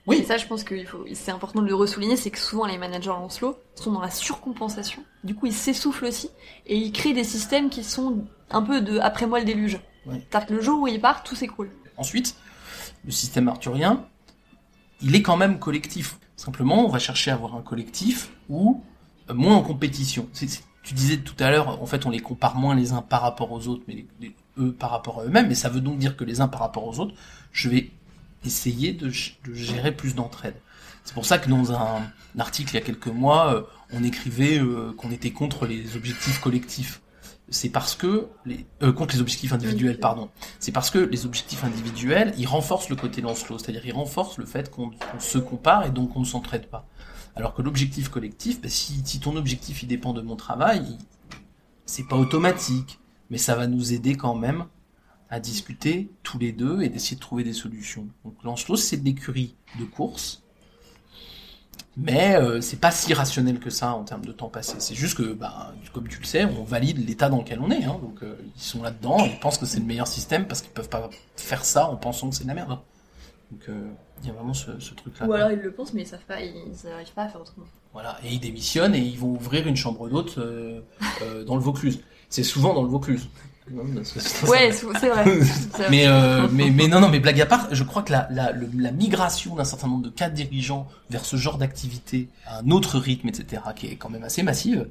[0.07, 0.17] Oui.
[0.17, 2.77] Et ça, je pense qu'il faut, c'est important de le ressouligner, c'est que souvent les
[2.77, 5.03] managers Lancelot sont dans la surcompensation.
[5.25, 6.29] Du coup, ils s'essoufflent aussi
[6.65, 9.79] et ils créent des systèmes qui sont un peu de après moi le déluge.
[10.05, 10.21] Oui.
[10.29, 11.69] C'est-à-dire que le jour où ils partent, tout s'écroule.
[11.97, 12.35] Ensuite,
[13.03, 14.05] le système arthurien,
[15.01, 16.17] il est quand même collectif.
[16.37, 18.81] Simplement, on va chercher à avoir un collectif où
[19.29, 20.29] euh, moins en compétition.
[20.83, 23.51] Tu disais tout à l'heure, en fait, on les compare moins les uns par rapport
[23.51, 25.49] aux autres, mais les- les- eux par rapport à eux-mêmes.
[25.49, 27.13] Mais ça veut donc dire que les uns par rapport aux autres,
[27.51, 27.91] je vais
[28.45, 29.09] essayer de,
[29.53, 30.55] gérer plus d'entraide.
[31.03, 32.01] C'est pour ça que dans un,
[32.35, 33.61] un article il y a quelques mois, euh,
[33.93, 37.01] on écrivait euh, qu'on était contre les objectifs collectifs.
[37.49, 40.29] C'est parce que les euh, contre les objectifs individuels, pardon.
[40.59, 44.45] C'est parce que les objectifs individuels, ils renforcent le côté Lancelot, c'est-à-dire ils renforcent le
[44.45, 46.85] fait qu'on se compare et donc on ne s'entraide pas.
[47.37, 50.97] Alors que l'objectif collectif, ben, si, si ton objectif il dépend de mon travail, il-
[51.85, 54.65] c'est pas automatique, mais ça va nous aider quand même
[55.29, 58.07] à discuter tous les deux et d'essayer de trouver des solutions.
[58.23, 60.43] Donc Lancelot, c'est de l'écurie de course,
[61.97, 64.75] mais euh, c'est pas si rationnel que ça en termes de temps passé.
[64.79, 67.83] C'est juste que, bah, comme tu le sais, on valide l'état dans lequel on est.
[67.83, 70.71] Hein, donc euh, ils sont là-dedans, ils pensent que c'est le meilleur système parce qu'ils
[70.71, 72.71] peuvent pas faire ça en pensant que c'est de la merde.
[72.71, 72.81] hein.
[73.51, 73.89] Donc euh,
[74.21, 75.25] il y a vraiment ce, ce truc-là.
[75.27, 77.65] Ou alors ils le pensent, mais ils savent pas, ils n'arrivent pas à faire autrement.
[77.93, 82.01] Voilà, et ils démissionnent et ils vont ouvrir une chambre d'hôte dans le Vaucluse.
[82.29, 83.27] C'est souvent dans le Vaucluse.
[83.71, 85.25] Non, ça- Ouais, c'est vrai.
[85.89, 88.51] Mais, euh, mais mais non non mais blague à part, je crois que la la,
[88.51, 92.71] le- la migration d'un certain nombre de cadres dirigeants vers ce genre d'activité, à un
[92.71, 94.87] autre rythme, etc., qui est quand même assez massive,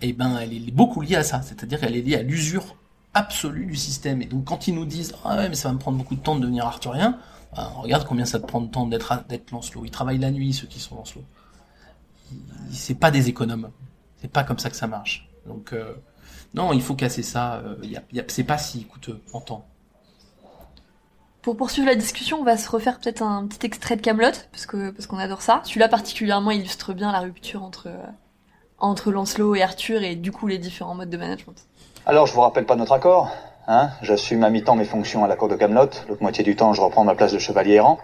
[0.00, 1.42] eh ben elle est beaucoup liée à ça.
[1.42, 2.76] C'est-à-dire qu'elle est liée à l'usure
[3.12, 4.22] absolue du système.
[4.22, 6.20] Et donc quand ils nous disent ah ouais mais ça va me prendre beaucoup de
[6.22, 7.18] temps de devenir arthurien,
[7.54, 9.84] ben, regarde combien ça te prend de temps d'être d'être Lancelot.
[9.84, 11.24] Ils travaillent la nuit ceux qui sont Lancelot.
[12.70, 13.70] C'est pas des économes.
[14.20, 15.28] C'est pas comme ça que ça marche.
[15.46, 15.94] Donc euh,
[16.54, 17.54] non, il faut casser ça.
[17.64, 19.64] euh, y a, y a- c'est pas si coûteux en temps.
[21.42, 24.66] Pour poursuivre la discussion, on va se refaire peut-être un petit extrait de Camelot, parce
[24.66, 25.60] que parce qu'on adore ça.
[25.64, 27.96] Celui-là particulièrement illustre bien la rupture entre euh,
[28.78, 31.56] entre Lancelot et Arthur et du coup les différents modes de management.
[32.06, 33.30] Alors, je vous rappelle pas notre accord
[33.68, 35.88] hein J'assume à mi-temps mes fonctions à la cour de Camelot.
[36.08, 37.98] L'autre moitié du temps, je reprends ma place de chevalier errant.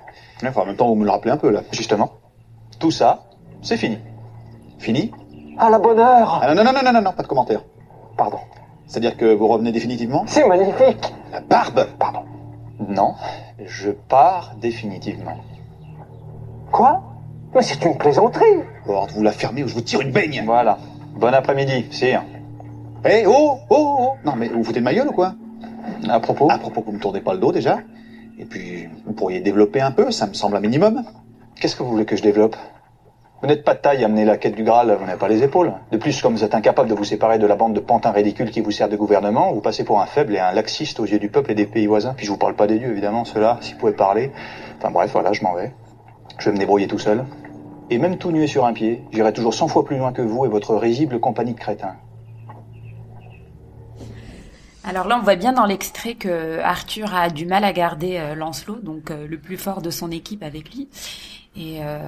[0.44, 1.62] Enfin, en même temps, vous me le rappelez un peu, là.
[1.72, 2.12] Justement.
[2.78, 3.24] Tout ça,
[3.62, 3.98] c'est fini.
[4.78, 5.10] Fini
[5.58, 7.62] À la bonne heure Ah, non, non, non, non, non, non, pas de commentaire.
[8.16, 8.38] Pardon.
[8.86, 12.22] C'est-à-dire que vous revenez définitivement C'est magnifique La barbe Pardon.
[12.88, 13.14] Non,
[13.64, 15.38] je pars définitivement.
[16.70, 17.02] Quoi?
[17.54, 18.62] Mais c'est une plaisanterie.
[18.86, 20.42] Lord, vous la fermez ou je vous tire une baigne.
[20.44, 20.78] Voilà.
[21.14, 22.22] Bon après-midi, sire.
[23.04, 25.34] Eh, oh, oh, oh Non, mais vous vous foutez de ma gueule ou quoi?
[26.08, 27.78] À propos À propos que vous me tournez pas le dos déjà.
[28.38, 31.02] Et puis, vous pourriez développer un peu, ça me semble un minimum.
[31.58, 32.56] Qu'est-ce que vous voulez que je développe?
[33.42, 35.42] Vous n'êtes pas de taille à mener la quête du Graal, vous n'avez pas les
[35.42, 35.74] épaules.
[35.92, 38.50] De plus, comme vous êtes incapable de vous séparer de la bande de pantins ridicules
[38.50, 41.18] qui vous sert de gouvernement, vous passez pour un faible et un laxiste aux yeux
[41.18, 42.14] du peuple et des pays voisins.
[42.16, 44.32] Puis je vous parle pas des dieux, évidemment, ceux-là, s'ils pouvaient parler.
[44.78, 45.74] Enfin bref, voilà, je m'en vais.
[46.38, 47.26] Je vais me débrouiller tout seul.
[47.90, 50.46] Et même tout nué sur un pied, j'irai toujours 100 fois plus loin que vous
[50.46, 51.96] et votre risible compagnie de crétins.
[54.82, 58.34] Alors là, on voit bien dans l'extrait que Arthur a du mal à garder euh,
[58.34, 60.88] Lancelot, donc euh, le plus fort de son équipe avec lui.
[61.56, 61.98] Et euh,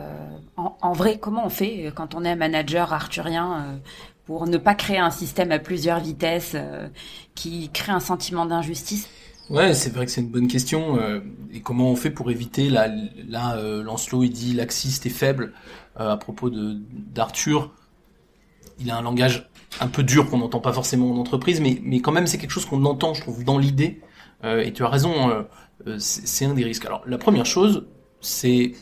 [0.56, 3.76] en, en vrai, comment on fait euh, quand on est un manager arthurien euh,
[4.26, 6.88] pour ne pas créer un système à plusieurs vitesses euh,
[7.34, 9.08] qui crée un sentiment d'injustice?
[9.50, 10.98] Ouais, c'est vrai que c'est une bonne question.
[11.54, 12.86] et comment on fait pour éviter là,
[13.26, 15.54] là, Lancelot il dit laxiste et faible
[15.96, 17.72] à propos de d'Arthur.
[18.78, 19.48] Il a un langage
[19.80, 22.50] un peu dur qu'on n'entend pas forcément en entreprise, mais mais quand même c'est quelque
[22.50, 24.02] chose qu'on entend, je trouve, dans l'idée.
[24.44, 25.46] Et tu as raison,
[25.96, 26.84] c'est un des risques.
[26.84, 27.86] Alors la première chose,
[28.20, 28.74] c'est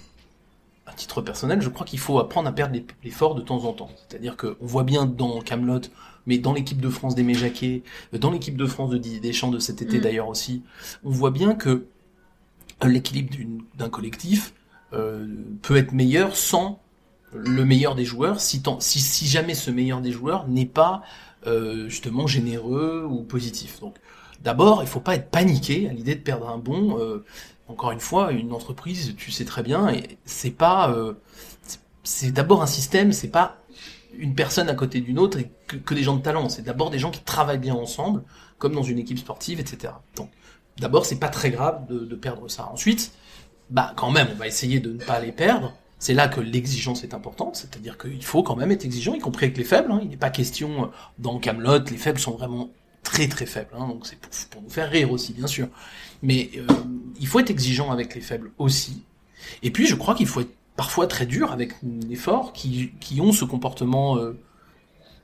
[0.96, 3.90] titre personnel, je crois qu'il faut apprendre à perdre les- l'effort de temps en temps.
[4.08, 5.80] C'est-à-dire que on voit bien dans Camelot,
[6.26, 7.82] mais dans l'équipe de France d'Aimé Jacquet,
[8.14, 10.00] euh, dans l'équipe de France de Didier Deschamps de cet été Mm.
[10.00, 10.62] d'ailleurs aussi,
[11.04, 11.86] on voit bien que
[12.84, 13.30] euh, l'équilibre
[13.78, 14.52] d'un collectif
[14.92, 15.26] euh,
[15.62, 16.80] peut être meilleur sans
[17.34, 21.02] le meilleur des joueurs, si, tant- si, si jamais ce meilleur des joueurs n'est pas
[21.46, 23.80] euh, justement généreux ou positif.
[23.80, 23.96] Donc
[24.42, 26.98] d'abord, il faut pas être paniqué à l'idée de perdre un bon.
[26.98, 27.24] euh,
[27.68, 29.92] encore une fois, une entreprise, tu sais très bien,
[30.24, 31.14] c'est pas, euh,
[32.04, 33.58] c'est- d'abord un système, c'est pas
[34.18, 36.48] une personne à côté d'une autre et que, des gens de talent.
[36.48, 38.22] C'est d'abord des gens qui travaillent bien ensemble,
[38.58, 39.92] comme dans une équipe sportive, etc.
[40.16, 40.30] Donc,
[40.78, 42.70] d'abord, c'est pas très grave de, de perdre ça.
[42.72, 43.12] Ensuite,
[43.70, 45.74] bah, quand même, on va essayer de ne pas les perdre.
[45.98, 49.46] C'est là que l'exigence est importante, c'est-à-dire qu'il faut quand même être exigeant, y compris
[49.46, 49.90] avec les faibles.
[49.90, 50.00] hein.
[50.02, 50.86] Il n'est pas question euh,
[51.18, 52.70] dans Camelot, les faibles sont vraiment
[53.06, 55.68] très très faibles, hein, donc c'est pour, pour nous faire rire aussi, bien sûr.
[56.22, 56.66] Mais euh,
[57.20, 59.04] il faut être exigeant avec les faibles aussi.
[59.62, 63.20] Et puis, je crois qu'il faut être parfois très dur avec les forts qui, qui
[63.20, 64.38] ont ce comportement euh,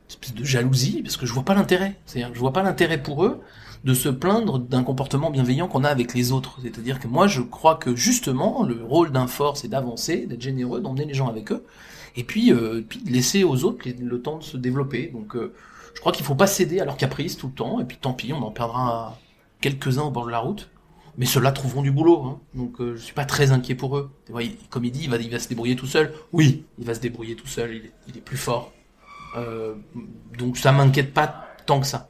[0.09, 1.97] espèce de jalousie, parce que je vois pas l'intérêt.
[2.07, 3.41] C'est-à-dire, je vois pas l'intérêt pour eux
[3.85, 6.59] de se plaindre d'un comportement bienveillant qu'on a avec les autres.
[6.63, 10.81] C'est-à-dire que moi, je crois que justement, le rôle d'un fort, c'est d'avancer, d'être généreux,
[10.81, 11.65] d'emmener les gens avec eux,
[12.15, 15.09] et puis, euh, puis de laisser aux autres le temps de se développer.
[15.09, 15.53] Donc, euh,
[15.95, 18.13] je crois qu'il faut pas céder à leurs caprices tout le temps, et puis tant
[18.13, 19.19] pis, on en perdra
[19.61, 20.69] quelques-uns au bord de la route.
[21.19, 22.41] Mais ceux-là trouveront du boulot, hein.
[22.55, 24.11] donc euh, je suis pas très inquiet pour eux.
[24.41, 26.15] Il- comme il dit, il va, il va se débrouiller tout seul.
[26.33, 28.73] Oui, il va se débrouiller tout seul, il est, il est plus fort.
[29.37, 29.75] Euh,
[30.39, 32.09] donc ça m'inquiète pas tant que ça.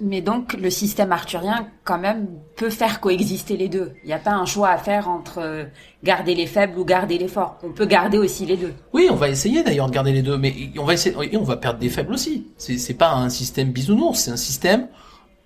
[0.00, 3.92] Mais donc, le système arthurien, quand même, peut faire coexister les deux.
[4.04, 5.64] Il n'y a pas un choix à faire entre euh,
[6.04, 7.58] garder les faibles ou garder les forts.
[7.64, 8.72] On peut garder aussi les deux.
[8.92, 11.42] Oui, on va essayer d'ailleurs de garder les deux, mais on va essayer, et on
[11.42, 12.46] va perdre des faibles aussi.
[12.58, 14.86] C'est, c'est pas un système bisounours, c'est un système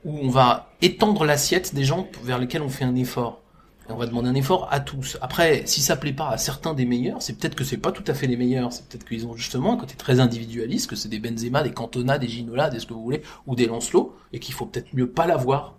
[0.04, 3.40] où on va étendre l'assiette des gens vers lesquels on fait un effort.
[3.88, 5.16] On va demander un effort à tous.
[5.20, 8.04] Après, si ça plaît pas à certains des meilleurs, c'est peut-être que c'est pas tout
[8.08, 8.72] à fait les meilleurs.
[8.72, 12.18] C'est peut-être qu'ils ont justement un côté très individualiste, que c'est des Benzema, des Cantona,
[12.18, 15.08] des Ginola, des ce que vous voulez, ou des Lancelot, et qu'il faut peut-être mieux
[15.08, 15.78] pas l'avoir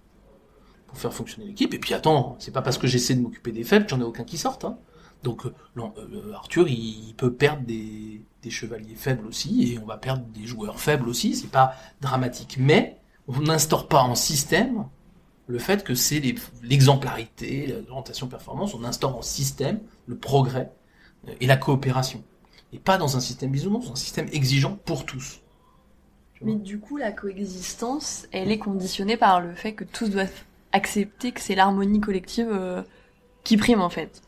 [0.88, 1.74] pour faire fonctionner l'équipe.
[1.74, 4.24] Et puis attends, c'est pas parce que j'essaie de m'occuper des faibles, j'en ai aucun
[4.24, 4.66] qui sortent.
[4.66, 4.78] Hein.
[5.24, 9.80] Donc euh, Lan- euh, Arthur, il, il peut perdre des, des chevaliers faibles aussi, et
[9.80, 11.36] on va perdre des joueurs faibles aussi.
[11.36, 14.86] C'est pas dramatique, mais on n'instaure pas en système
[15.48, 16.22] le fait que c'est
[16.64, 18.74] l'exemplarité, l'orientation performance.
[18.74, 20.72] On instaure en système le progrès
[21.28, 22.24] euh, et la coopération,
[22.74, 25.40] et pas dans un système bisounours, dans un système exigeant pour tous.
[26.42, 31.32] Mais du coup, la coexistence, elle est conditionnée par le fait que tous doivent accepter
[31.32, 32.84] que c'est l'harmonie collective euh,
[33.44, 34.22] qui prime en fait.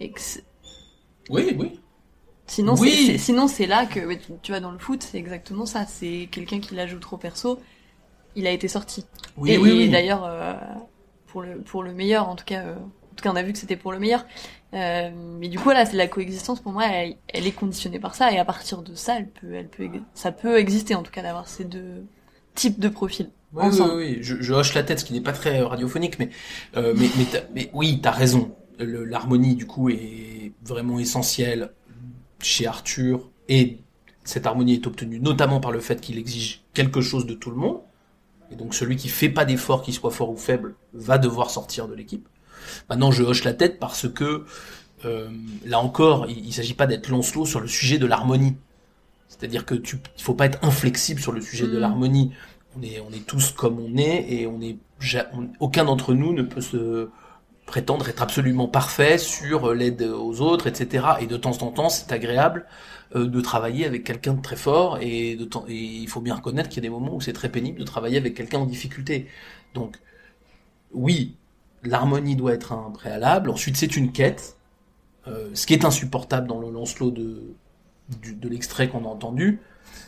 [0.00, 0.44] Et que c'est-
[1.28, 1.80] Oui, oui.
[2.46, 2.90] sinon, Oui.
[2.90, 5.84] c'est- c'est- sinon c'est là que tu, tu vois dans le foot, c'est exactement ça.
[5.84, 7.58] C'est quelqu'un qui la joue trop perso,
[8.38, 9.04] il a été sorti.
[9.36, 9.88] Oui, et oui, oui.
[9.90, 10.54] d'ailleurs, euh,
[11.26, 13.52] pour le pour le meilleur, en tout cas, euh, en tout cas, on a vu
[13.52, 14.24] que c'était pour le meilleur.
[14.74, 18.14] Euh, mais du coup, là, c'est la coexistence pour moi, elle, elle est conditionnée par
[18.14, 21.10] ça, et à partir de ça, elle peut, elle peut, ça peut exister en tout
[21.12, 22.04] cas d'avoir ces deux
[22.54, 23.94] types de profils Oui, oui, ensemble.
[23.96, 24.18] oui, oui.
[24.22, 26.30] Je, je hoche la tête, ce qui n'est pas très radiophonique, mais
[26.76, 27.08] mais
[27.54, 28.54] mais, oui, t'as raison.
[28.78, 31.72] L'harmonie du coup est vraiment essentielle
[32.42, 33.78] chez Arthur et
[34.24, 37.56] cette harmonie est obtenue notamment par le fait qu'il exige quelque chose de tout le
[37.56, 37.80] monde.
[38.50, 41.88] Et donc celui qui fait pas d'effort, qu'il soit fort ou faible, va devoir sortir
[41.88, 42.28] de l'équipe.
[42.88, 44.44] Maintenant, je hoche la tête parce que
[45.04, 45.28] euh,
[45.64, 48.56] là encore, il, il s'agit pas d'être Lancelot sur le sujet de l'harmonie.
[49.28, 51.80] C'est-à-dire que tu, il faut pas être inflexible sur le sujet de Mm.
[51.80, 52.32] l'harmonie.
[52.76, 54.78] On est, on est tous comme on est et on est,
[55.60, 57.08] aucun d'entre nous ne peut se
[57.66, 61.04] prétendre être absolument parfait sur l'aide aux autres, etc.
[61.20, 62.66] Et de temps en temps, c'est agréable
[63.14, 66.68] euh, de travailler avec quelqu'un de très fort et, de et il faut bien reconnaître
[66.68, 69.26] qu'il y a des moments où c'est très pénible de travailler avec quelqu'un en difficulté.
[69.74, 69.96] Donc,
[70.92, 71.36] oui,
[71.82, 73.50] l'harmonie doit être un préalable.
[73.50, 74.56] Ensuite, c'est une quête.
[75.26, 77.54] Euh, ce qui est insupportable dans le Lancelot de,
[78.22, 79.60] du- de l'extrait qu'on a entendu,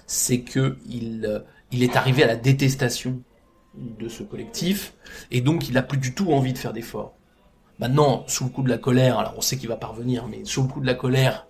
[0.07, 1.41] c'est que il, euh,
[1.73, 3.23] il est arrivé à la détestation
[3.75, 4.95] de ce collectif,
[5.31, 7.15] et donc il a plus du tout envie de faire d'efforts.
[7.79, 10.63] Maintenant, sous le coup de la colère, alors on sait qu'il va parvenir, mais sous
[10.63, 11.47] le coup de la colère,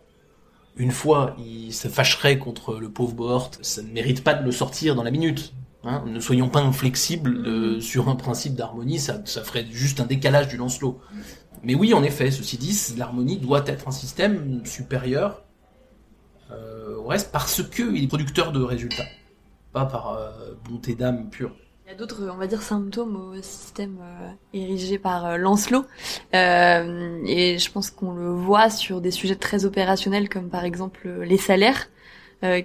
[0.77, 4.53] une fois il se fâcherait contre le pauvre Bohort, ça ne mérite pas de le
[4.53, 5.53] sortir dans la minute.
[5.83, 10.05] Hein, ne soyons pas inflexibles de- sur un principe d'harmonie, ça, ça ferait juste un
[10.07, 11.01] décalage du Lancelot.
[11.63, 15.43] Mais oui, en effet, ceci dit, l'harmonie doit être un système supérieur
[16.51, 19.05] euh, au reste parce que il est producteur de résultats,
[19.73, 20.31] pas par euh,
[20.69, 21.55] bonté d'âme pure.
[21.91, 25.85] Il y a d'autres, on va dire, symptômes au système euh, érigé par euh, Lancelot.
[26.37, 31.01] Euh, et je pense qu'on le voit sur des sujets très opérationnels, comme par exemple
[31.07, 31.89] euh, les salaires,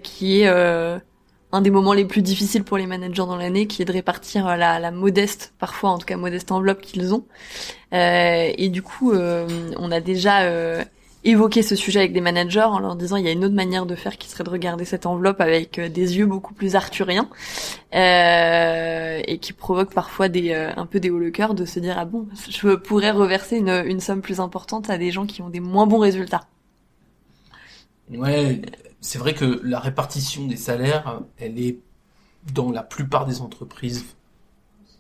[0.04, 3.86] qui est un des moments les plus difficiles pour les managers dans l'année, qui est
[3.86, 7.26] de répartir la, la modeste, parfois en tout cas modeste enveloppe qu'ils ont.
[7.92, 10.86] Et du coup, on a déjà
[11.26, 13.86] évoqué ce sujet avec des managers en leur disant il y a une autre manière
[13.86, 17.30] de faire qui serait de regarder cette enveloppe avec euh, des yeux beaucoup plus arthuriens
[17.94, 21.80] euh, et qui provoque parfois des euh, un peu des hauts le cœur de se
[21.80, 25.42] dire ah bon je pourrais reverser une, une somme plus importante à des gens qui
[25.42, 26.48] ont des moins bons résultats.
[28.14, 28.62] Ouais,
[29.02, 31.80] c'est vrai que la répartition des salaires, elle est
[32.54, 34.06] dans la plupart des entreprises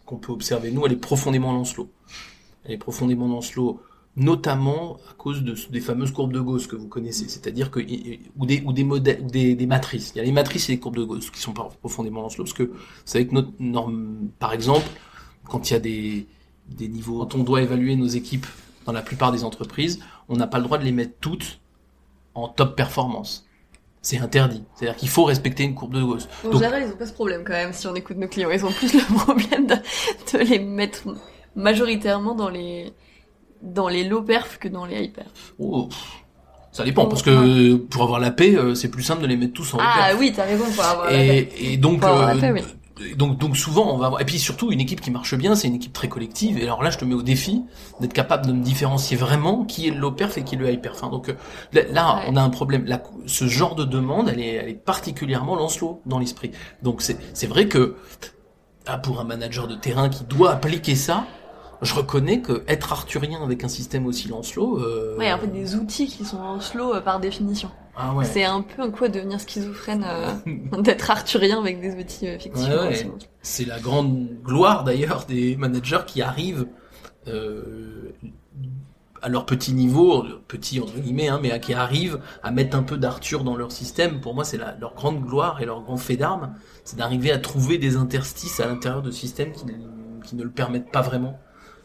[0.06, 1.90] qu'on peut observer nous, elle est profondément Lancelot.
[2.64, 3.80] Elle est profondément Lancelot,
[4.18, 7.80] notamment à cause de, des fameuses courbes de Gauss que vous connaissez, c'est-à-dire que
[8.38, 10.12] ou des ou des modèles ou des, des matrices.
[10.16, 12.46] Il y a les matrices et les courbes de Gauss qui sont pas profondément Lancelot,
[12.46, 14.88] parce que vous savez que notre norme, par exemple,
[15.46, 16.28] quand il y a des
[16.70, 18.48] des niveaux, quand on doit évaluer nos équipes
[18.86, 20.00] dans la plupart des entreprises,
[20.30, 21.60] on n'a pas le droit de les mettre toutes
[22.34, 23.46] en top performance.
[24.02, 24.64] C'est interdit.
[24.76, 26.28] C'est-à-dire qu'il faut respecter une courbe de Gauss.
[26.44, 28.52] En Donc, général, ils ont pas ce problème quand même si on écoute nos clients.
[28.52, 31.08] Ils ont plus le problème de, de les mettre
[31.56, 32.94] majoritairement dans les
[33.62, 35.54] dans les low perf que dans les high perf.
[35.60, 35.90] oh,
[36.76, 39.54] ça dépend, parce que pour avoir la paix, euh, c'est plus simple de les mettre
[39.54, 41.50] tous en Ah oui, t'as raison pour avoir la paix.
[41.58, 43.16] Et, et donc, Pour avoir la euh, paix, oui.
[43.16, 44.22] donc, donc souvent, on va avoir...
[44.22, 46.58] Et puis surtout, une équipe qui marche bien, c'est une équipe très collective.
[46.58, 47.64] Et alors là, je te mets au défi
[48.02, 50.70] d'être capable de me différencier vraiment qui est le low perf et qui est le
[50.70, 51.02] high perf.
[51.02, 51.10] Hein.
[51.12, 52.84] Donc euh, là, on a un problème.
[52.88, 56.52] Là, ce genre de demande, elle est, elle est particulièrement Lancelot dans l'esprit.
[56.84, 57.96] Donc c'est c'est vrai que
[58.86, 61.26] ah, pour un manager de terrain qui doit appliquer ça,
[61.82, 64.80] je reconnais que être arthurien avec un système aussi Lancelot...
[64.80, 65.18] Euh...
[65.18, 67.70] Ouais, en fait, des outils qui sont slow euh, par définition.
[67.98, 68.26] Ah ouais.
[68.26, 70.34] C'est un peu un coup à devenir schizophrène euh,
[70.82, 72.68] d'être arthurien avec des outils euh, fictifs.
[72.68, 73.10] Ouais, ouais.
[73.42, 76.68] C'est la grande gloire d'ailleurs des managers qui arrivent
[77.28, 78.12] euh,
[79.22, 82.84] à leur petit niveau, petit entre guillemets, hein, mais à- qui arrivent à mettre un
[82.84, 84.20] peu d'Arthur dans leur système.
[84.22, 87.40] Pour moi, c'est la- leur grande gloire et leur grand fait d'armes, c'est d'arriver à
[87.40, 89.52] trouver des interstices à l'intérieur de systèmes
[90.24, 91.40] qui ne le permettent pas vraiment.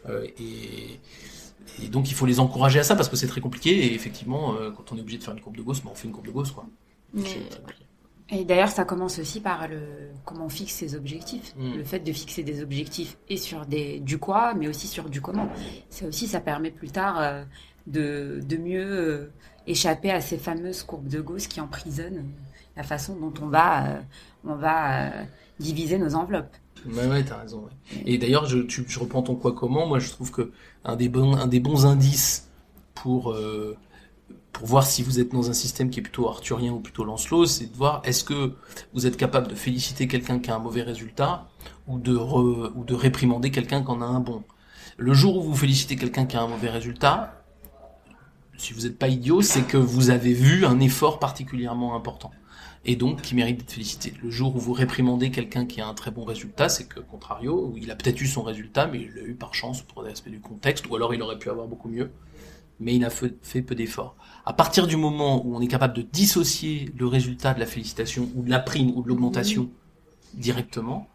[0.09, 0.99] Euh, et,
[1.83, 4.55] et donc il faut les encourager à ça parce que c'est très compliqué et effectivement
[4.55, 6.13] euh, quand on est obligé de faire une courbe de Gauss, bah, on fait une
[6.13, 6.65] courbe de Gauss quoi.
[7.13, 7.23] Mais-
[8.33, 9.79] Et d'ailleurs, ça commence aussi par le
[10.23, 11.53] comment on fixe ses objectifs.
[11.57, 11.73] Mm.
[11.77, 15.19] Le fait de fixer des objectifs et sur des du quoi, mais aussi sur du
[15.21, 15.49] comment.
[15.89, 17.43] Ça aussi, ça permet plus tard euh,
[17.87, 19.31] de, de mieux euh,
[19.67, 22.25] échapper à ces fameuses courbes de Gauss qui emprisonnent
[22.77, 24.01] la façon dont on va euh,
[24.45, 25.11] on va
[25.59, 26.55] diviser nos enveloppes.
[26.85, 27.69] Ouais, ouais, t'as raison.
[28.05, 29.87] Et d'ailleurs, je, reprends ton quoi comment.
[29.87, 30.51] Moi, je trouve que
[30.83, 32.49] un des bons, indices
[32.95, 33.77] pour euh,
[34.51, 37.45] pour voir si vous êtes dans un système qui est plutôt arthurien ou plutôt Lancelot,
[37.45, 38.55] c'est de voir est-ce que
[38.93, 41.47] vous êtes capable de féliciter quelqu'un qui a un mauvais résultat
[41.87, 44.43] ou de ou de réprimander quelqu'un qui en a un bon.
[44.97, 47.43] Le jour où vous félicitez quelqu'un qui a un mauvais résultat,
[48.57, 52.31] si vous n'êtes pas idiot, c'est que vous avez vu un effort particulièrement important
[52.85, 54.13] et donc qui mérite d'être félicité.
[54.23, 57.73] Le jour où vous réprimandez quelqu'un qui a un très bon résultat, c'est que contrario,
[57.77, 60.29] il a peut-être eu son résultat, mais il l'a eu par chance pour des aspects
[60.29, 62.11] du contexte, ou alors il aurait pu avoir beaucoup mieux,
[62.79, 64.15] mais il a fait, peu d'efforts.
[64.45, 68.29] À partir du moment où on est capable de dissocier le résultat de la félicitation
[68.35, 69.69] ou de la prime ou de l'augmentation
[70.33, 71.07] directement,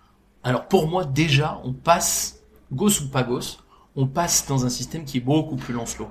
[0.44, 3.56] alors pour moi déjà on passe, gauche ou pas gauche,
[3.96, 6.10] on passe dans un système qui est beaucoup plus Lancelot.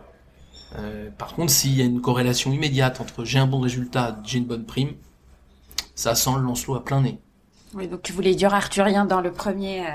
[0.78, 4.40] Euh, par contre, s'il y a une corrélation immédiate entre j'ai un bon résultat, j'ai
[4.40, 4.96] une bonne prime,
[5.96, 7.20] ça sent le Lancelot à plein nez.
[7.74, 9.90] Oui, donc tu voulais dire arthurien dans le premier, euh,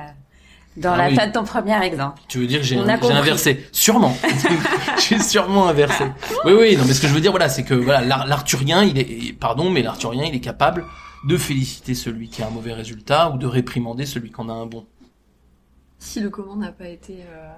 [0.76, 1.14] dans Ah la oui.
[1.14, 2.20] fin de ton premier exemple.
[2.28, 4.14] Tu veux dire que j'ai inversé Sûrement.
[5.08, 6.04] j'ai sûrement inversé.
[6.44, 8.82] Oui, oui, non, mais ce que je veux dire, voilà, c'est que voilà, l'ar- l'arthurien,
[8.82, 10.84] il est, pardon, mais l'arthurien, il est capable
[11.24, 14.52] de féliciter celui qui a un mauvais résultat ou de réprimander celui qui en a
[14.54, 14.86] un bon.
[15.98, 17.50] Si le comment n'a pas été euh,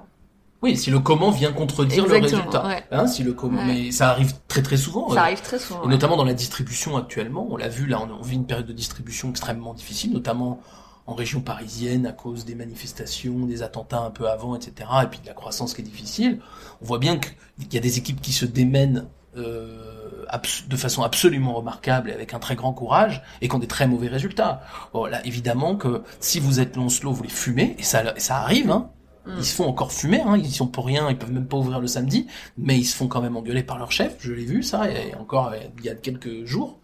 [0.63, 2.67] Oui, si le comment vient contredire le résultat.
[2.67, 2.85] ouais.
[2.93, 3.67] Hein, si le comment, Ouais.
[3.67, 5.09] mais ça arrive très très souvent.
[5.09, 5.91] Ça euh, arrive très souvent, Et ouais.
[5.91, 9.31] notamment dans la distribution actuellement, on l'a vu là, on, vit une période de distribution
[9.31, 10.61] extrêmement difficile, notamment
[11.07, 14.89] en région parisienne à cause des manifestations, des attentats un peu avant, etc.
[15.03, 16.39] Et puis de la croissance qui est difficile.
[16.81, 20.25] On voit bien qu'il y a des équipes qui se démènent euh,
[20.69, 23.89] de façon absolument remarquable et avec un très grand courage et qui ont des très
[23.89, 24.63] mauvais résultats.
[24.93, 28.37] Bon, là, évidemment que si vous êtes Lancelot, vous les fumez, et ça, et ça
[28.37, 28.91] arrive, hein.
[29.27, 31.81] Ils se font encore fumer, hein, ils sont pour rien, ils peuvent même pas ouvrir
[31.81, 32.27] le samedi,
[32.59, 35.15] mais ils se font quand même engueuler par leur chef, je l'ai vu ça, et
[35.15, 36.81] encore euh, il y a quelques jours.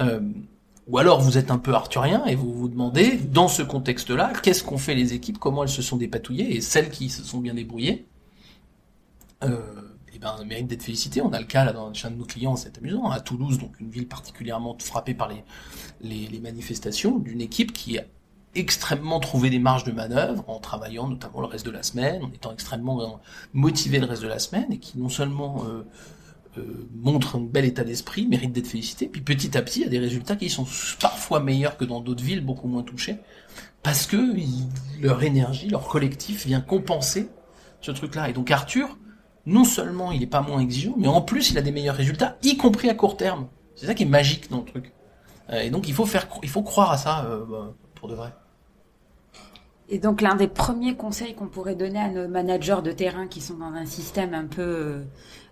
[0.00, 0.20] Euh,
[0.86, 4.62] ou alors vous êtes un peu arthurien et vous vous demandez, dans ce contexte-là, qu'est-ce
[4.62, 7.54] qu'ont fait les équipes, comment elles se sont dépatouillées, et celles qui se sont bien
[7.54, 8.06] débrouillées,
[9.42, 9.58] euh,
[10.14, 11.22] eh ben, méritent d'être félicitées.
[11.22, 13.80] On a le cas là dans un de nos clients, c'est amusant, à Toulouse, donc
[13.80, 15.42] une ville particulièrement frappée par les,
[16.02, 17.98] les, les manifestations, d'une équipe qui
[18.54, 22.28] extrêmement trouvé des marges de manœuvre en travaillant notamment le reste de la semaine, en
[22.28, 23.06] étant extrêmement euh,
[23.52, 25.86] motivé le reste de la semaine et qui non seulement euh,
[26.58, 29.86] euh, montre un bel état d'esprit, mérite d'être félicité, puis petit à petit, il y
[29.86, 30.66] a des résultats qui sont
[31.00, 33.16] parfois meilleurs que dans d'autres villes beaucoup moins touchées,
[33.82, 34.16] parce que
[35.00, 37.28] leur énergie, leur collectif vient compenser
[37.80, 38.30] ce truc-là.
[38.30, 38.96] Et donc Arthur,
[39.46, 42.36] non seulement il est pas moins exigeant, mais en plus il a des meilleurs résultats,
[42.42, 43.48] y compris à court terme.
[43.74, 44.92] C'est ça qui est magique dans le truc.
[45.50, 47.44] Euh, et donc il faut faire, il faut croire à ça euh,
[47.94, 48.32] pour de vrai.
[49.88, 53.40] Et donc l'un des premiers conseils qu'on pourrait donner à nos managers de terrain qui
[53.40, 55.02] sont dans un système un peu euh,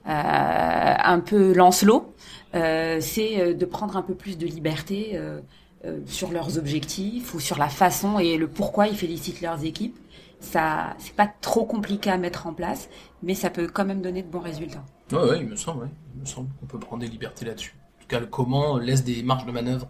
[0.07, 2.15] un peu Lancelot,
[2.55, 5.41] euh, c'est euh, de prendre un peu plus de liberté euh,
[5.85, 9.99] euh, sur leurs objectifs ou sur la façon et le pourquoi ils félicitent leurs équipes.
[10.41, 12.89] Ça, c'est pas trop compliqué à mettre en place,
[13.23, 14.83] mais ça peut quand même donner de bons résultats.
[15.13, 15.91] Ouais, ouais, il me semble, ouais.
[16.17, 17.77] Il me semble qu'on peut prendre des libertés là-dessus.
[17.99, 19.89] En tout cas, le comment laisse des marges de manœuvre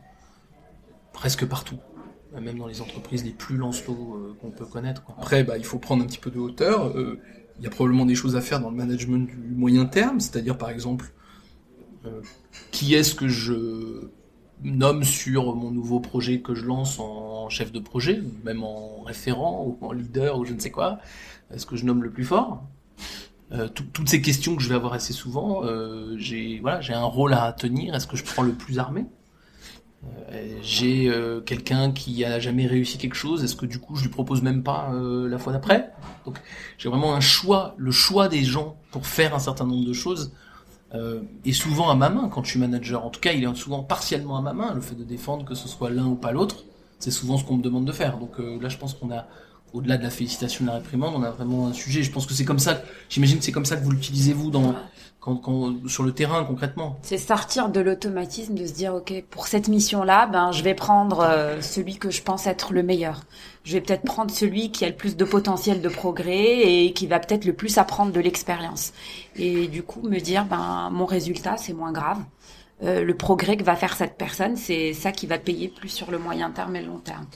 [1.15, 1.77] presque partout.
[2.35, 5.03] Euh, Même dans les entreprises les plus lancelots euh, qu'on peut connaître.
[5.19, 6.87] Après, bah, il faut prendre un petit peu de hauteur.
[6.97, 7.19] Euh,
[7.59, 10.57] Il y a probablement des choses à faire dans le management du moyen terme, c'est-à-dire
[10.57, 11.13] par exemple,
[12.07, 12.23] euh,
[12.71, 14.09] qui est-ce que je
[14.65, 19.65] nomme sur mon nouveau projet que je lance en chef de projet, même en référent,
[19.67, 20.99] ou en leader, ou je ne sais quoi.
[21.53, 22.63] Est-ce que je nomme le plus fort?
[23.75, 25.63] Tout- toutes ces questions que je vais avoir assez souvent,
[26.17, 27.95] j'ai voilà, j'ai un rôle à tenir.
[27.95, 29.05] Est-ce que je prends le plus armé?
[30.63, 33.45] J'ai euh, quelqu'un qui a jamais réussi quelque chose.
[33.45, 35.91] Est-ce que du coup je lui propose même pas euh, la fois d'après?
[36.25, 36.41] Donc
[36.79, 40.33] j'ai vraiment un choix, le choix des gens pour faire un certain nombre de choses
[40.95, 43.05] euh, est souvent à ma main quand je suis manager.
[43.05, 44.75] En tout cas, il est souvent partiellement à ma main.
[44.75, 46.65] Le fait de défendre que ce soit l'un ou pas l'autre,
[46.99, 48.19] c'est souvent ce qu'on me demande de faire.
[48.19, 49.27] Donc euh, là, je pense qu'on a
[49.73, 52.03] au-delà de la félicitation de la réprimande, on a vraiment un sujet.
[52.03, 52.83] Je pense que c'est comme ça.
[53.09, 54.75] J'imagine que c'est comme ça que vous l'utilisez vous dans
[55.23, 56.99] quand, quand sur le terrain concrètement.
[57.03, 61.21] C'est sortir de l'automatisme, de se dire ok pour cette mission-là, ben je vais prendre
[61.21, 63.21] euh, celui que je pense être le meilleur.
[63.63, 67.07] Je vais peut-être prendre celui qui a le plus de potentiel de progrès et qui
[67.07, 68.93] va peut-être le plus apprendre de l'expérience.
[69.37, 72.19] Et du coup me dire ben mon résultat c'est moins grave.
[72.83, 76.11] Euh, le progrès que va faire cette personne, c'est ça qui va payer plus sur
[76.11, 77.27] le moyen terme et le long terme.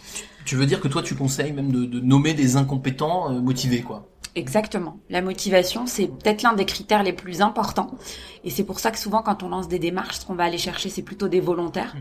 [0.45, 3.83] Tu veux dire que toi, tu conseilles même de, de nommer des incompétents euh, motivés,
[3.83, 4.09] quoi.
[4.37, 4.99] Exactement.
[5.09, 7.93] La motivation, c'est peut-être l'un des critères les plus importants.
[8.45, 10.59] Et c'est pour ça que souvent, quand on lance des démarches, ce qu'on va aller
[10.59, 11.97] chercher, c'est plutôt des volontaires.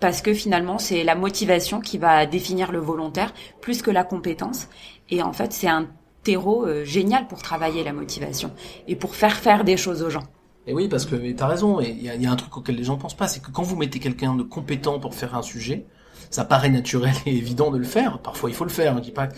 [0.00, 4.66] Parce que finalement, c'est la motivation qui va définir le volontaire plus que la compétence.
[5.10, 5.86] Et en fait, c'est un
[6.24, 8.50] terreau euh, génial pour travailler la motivation
[8.88, 10.24] et pour faire faire des choses aux gens.
[10.66, 11.80] Et oui, parce que t'as raison.
[11.80, 13.62] Et il y y a un truc auquel les gens pensent pas, c'est que quand
[13.62, 15.86] vous mettez quelqu'un de compétent pour faire un sujet,
[16.30, 18.18] ça paraît naturel et évident de le faire.
[18.20, 19.00] Parfois, il faut le faire.
[19.00, 19.28] Dis pas.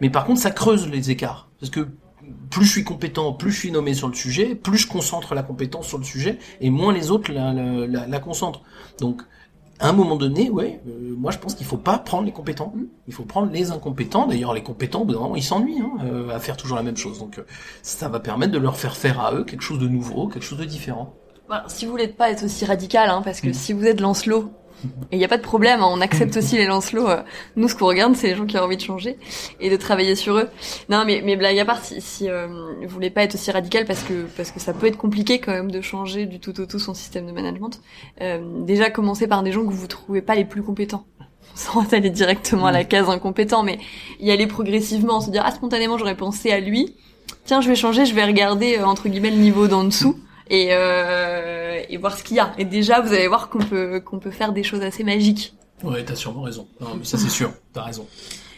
[0.00, 1.88] Mais par contre, ça creuse les écarts, parce que
[2.50, 5.42] plus je suis compétent, plus je suis nommé sur le sujet, plus je concentre la
[5.42, 8.62] compétence sur le sujet, et moins les autres la, la, la, la concentrent.
[9.00, 9.22] Donc,
[9.80, 12.74] à un moment donné, ouais, euh, moi je pense qu'il faut pas prendre les compétents,
[13.06, 14.26] il faut prendre les incompétents.
[14.26, 16.82] D'ailleurs, les compétents, au bout d'un moment, ils s'ennuient hein, euh, à faire toujours la
[16.82, 17.18] même chose.
[17.20, 17.46] Donc, euh,
[17.82, 20.58] ça va permettre de leur faire faire à eux quelque chose de nouveau, quelque chose
[20.58, 21.14] de différent.
[21.46, 23.24] Voilà, si vous voulez pas être aussi radical, hein, Mm.
[23.24, 24.50] parce que si vous êtes Lancelot,
[25.10, 27.08] et il n'y a pas de problème, hein, on accepte aussi les Lancelots.
[27.08, 27.22] euh,
[27.56, 29.16] nous, ce qu'on regarde, c'est les gens qui ont envie de changer
[29.60, 30.48] et de travailler sur eux.
[30.88, 32.46] Non, mais, mais blague à part, si, si euh,
[32.82, 35.52] vous voulez pas être aussi radical, parce que parce que ça peut être compliqué quand
[35.52, 37.80] même de changer du tout au tout son système de management.
[38.20, 41.06] euh, déjà, commencer par des gens que vous trouvez pas les plus compétents.
[41.54, 43.78] Sans aller directement à la case incompétent, mais
[44.20, 46.94] y aller progressivement, se dire ah spontanément j'aurais pensé à lui.
[47.44, 50.18] Tiens, je vais changer, je vais regarder euh, entre guillemets le niveau d'en dessous
[50.50, 52.52] et, euh, et voir ce qu'il y a.
[52.58, 55.54] Et déjà, vous allez voir qu'on peut qu'on peut faire des choses assez magiques.
[55.84, 56.66] Ouais, t'as sûrement raison.
[56.80, 58.06] Non, mais ça c'est sûr, t'as raison.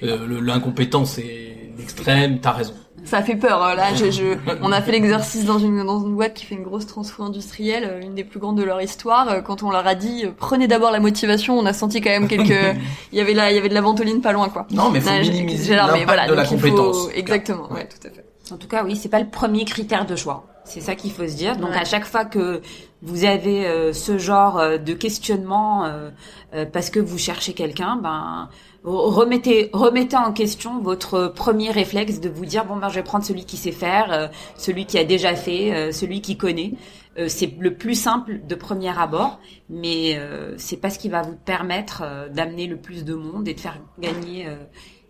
[0.02, 2.72] Euh, L'incompétent c'est l'extrême, t'as raison.
[3.04, 3.62] Ça fait peur.
[3.62, 3.74] hein.
[3.74, 4.24] Là, je, je,
[4.62, 7.84] on a fait l'exercice dans une dans une boîte qui fait une grosse transfo industrielle,
[7.84, 9.28] euh, une des plus grandes de leur histoire.
[9.28, 12.10] Euh, Quand on leur a dit euh, prenez d'abord la motivation, on a senti quand
[12.10, 12.76] même quelques.
[13.12, 14.66] Il y avait là, il y avait de la ventoline pas loin, quoi.
[14.70, 17.08] Non, mais faut Là, minimiser l'impact voilà, de la faut- compétence.
[17.14, 17.70] Exactement.
[17.70, 18.24] Ouais, tout à fait.
[18.52, 20.46] En tout cas, oui, c'est pas le premier critère de choix.
[20.64, 21.56] C'est ça qu'il faut se dire.
[21.56, 21.76] Donc Ouais.
[21.76, 22.60] à chaque fois que
[23.02, 26.10] vous avez euh, ce genre euh, de questionnement euh,
[26.54, 28.48] euh, parce que vous cherchez quelqu'un, ben
[28.84, 33.24] remettez remettez en question votre premier réflexe de vous dire bon ben je vais prendre
[33.24, 36.72] celui qui sait faire, euh, celui qui a déjà fait, euh, celui qui connaît.
[37.18, 41.22] Euh, c'est le plus simple de premier abord, mais euh, c'est pas ce qui va
[41.22, 44.56] vous permettre euh, d'amener le plus de monde et de faire gagner euh,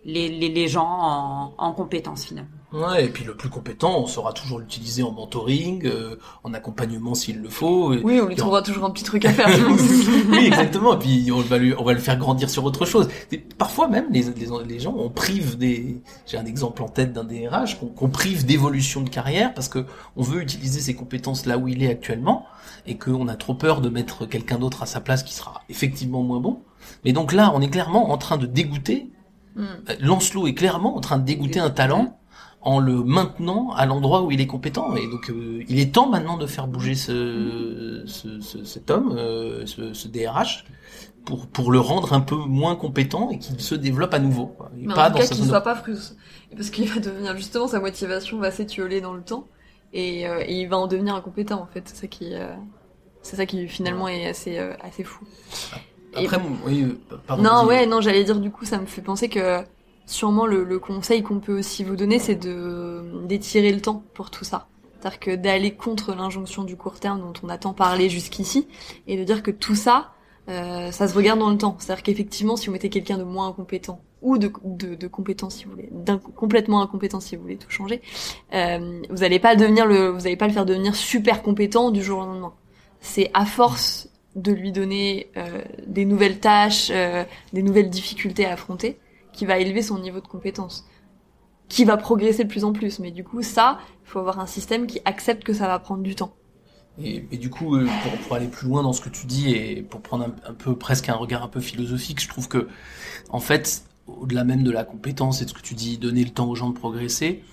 [0.05, 2.49] les, les, les gens en, en compétences finalement.
[2.73, 7.13] Ouais, et puis le plus compétent, on saura toujours l'utiliser en mentoring, euh, en accompagnement
[7.15, 7.93] s'il le faut.
[7.93, 9.49] Oui, on lui trouvera toujours un petit truc à faire,
[10.29, 10.93] oui, exactement.
[10.95, 13.09] Et puis on va, lui, on va le faire grandir sur autre chose.
[13.33, 16.01] Et parfois même, les, les, les gens, on prive des.
[16.25, 19.85] J'ai un exemple en tête d'un DRH qu'on qu'on prive d'évolution de carrière parce que
[20.15, 22.45] on veut utiliser ses compétences là où il est actuellement
[22.85, 26.23] et qu'on a trop peur de mettre quelqu'un d'autre à sa place qui sera effectivement
[26.23, 26.61] moins bon.
[27.03, 29.09] Mais donc là, on est clairement en train de dégoûter.
[29.55, 29.61] Mm.
[29.61, 32.17] Euh, Lancelot est clairement en train de dégoûter un talent
[32.61, 34.95] en le maintenant à l'endroit où il est compétent.
[34.95, 39.15] Et donc, euh, il est temps maintenant de faire bouger ce, ce, ce- cet homme,
[39.17, 40.65] euh, ce, ce DRH,
[41.25, 44.47] pour, pour le rendre un peu moins compétent et qu'il se développe à nouveau.
[44.47, 44.71] quoi.
[44.77, 46.15] Et Mais pas en tout cas, qu'il zone soit pas frustré.
[46.55, 49.47] Parce qu'il va devenir, justement, sa motivation va s'étioler dans le temps.
[49.93, 51.83] Et, euh, et il va en devenir incompétent, en fait.
[51.87, 52.53] C'est ça qui, euh,
[53.23, 55.25] c'est ça qui, finalement, est assez, euh, assez fou.
[56.17, 57.43] Et- Après, mon- oui, euh, pardon.
[57.43, 59.63] non, ouais, non, j'allais dire, du coup, ça me fait penser que,
[60.11, 64.29] sûrement, le, le conseil qu'on peut aussi vous donner, c'est de, d'étirer le temps pour
[64.29, 64.67] tout ça.
[64.99, 68.67] C'est-à-dire que d'aller contre l'injonction du court terme dont on a tant parlé jusqu'ici,
[69.07, 70.11] et de dire que tout ça,
[70.49, 71.75] euh, ça se regarde dans le temps.
[71.79, 75.65] C'est-à-dire qu'effectivement, si vous mettez quelqu'un de moins incompétent, ou de, de, de compétent si
[75.65, 78.01] vous voulez, d'un complètement incompétent si vous voulez tout changer,
[78.53, 82.03] euh, vous allez pas devenir le, vous allez pas le faire devenir super compétent du
[82.03, 82.53] jour au lendemain.
[82.99, 88.53] C'est à force de lui donner euh, des nouvelles tâches, euh, des nouvelles difficultés à
[88.53, 88.99] affronter,
[89.33, 90.85] qui va élever son niveau de compétence,
[91.69, 92.99] qui va progresser de plus en plus.
[92.99, 96.03] Mais du coup, ça, il faut avoir un système qui accepte que ça va prendre
[96.03, 96.33] du temps.
[97.01, 97.87] Et, du coup, euh,
[98.27, 101.07] pour, aller plus loin dans ce que tu dis et pour prendre un, peu presque
[101.09, 102.67] un regard un peu philosophique, je trouve que,
[103.29, 106.31] en fait, au-delà même de la compétence et de ce que tu dis, donner le
[106.31, 107.43] temps aux gens de progresser,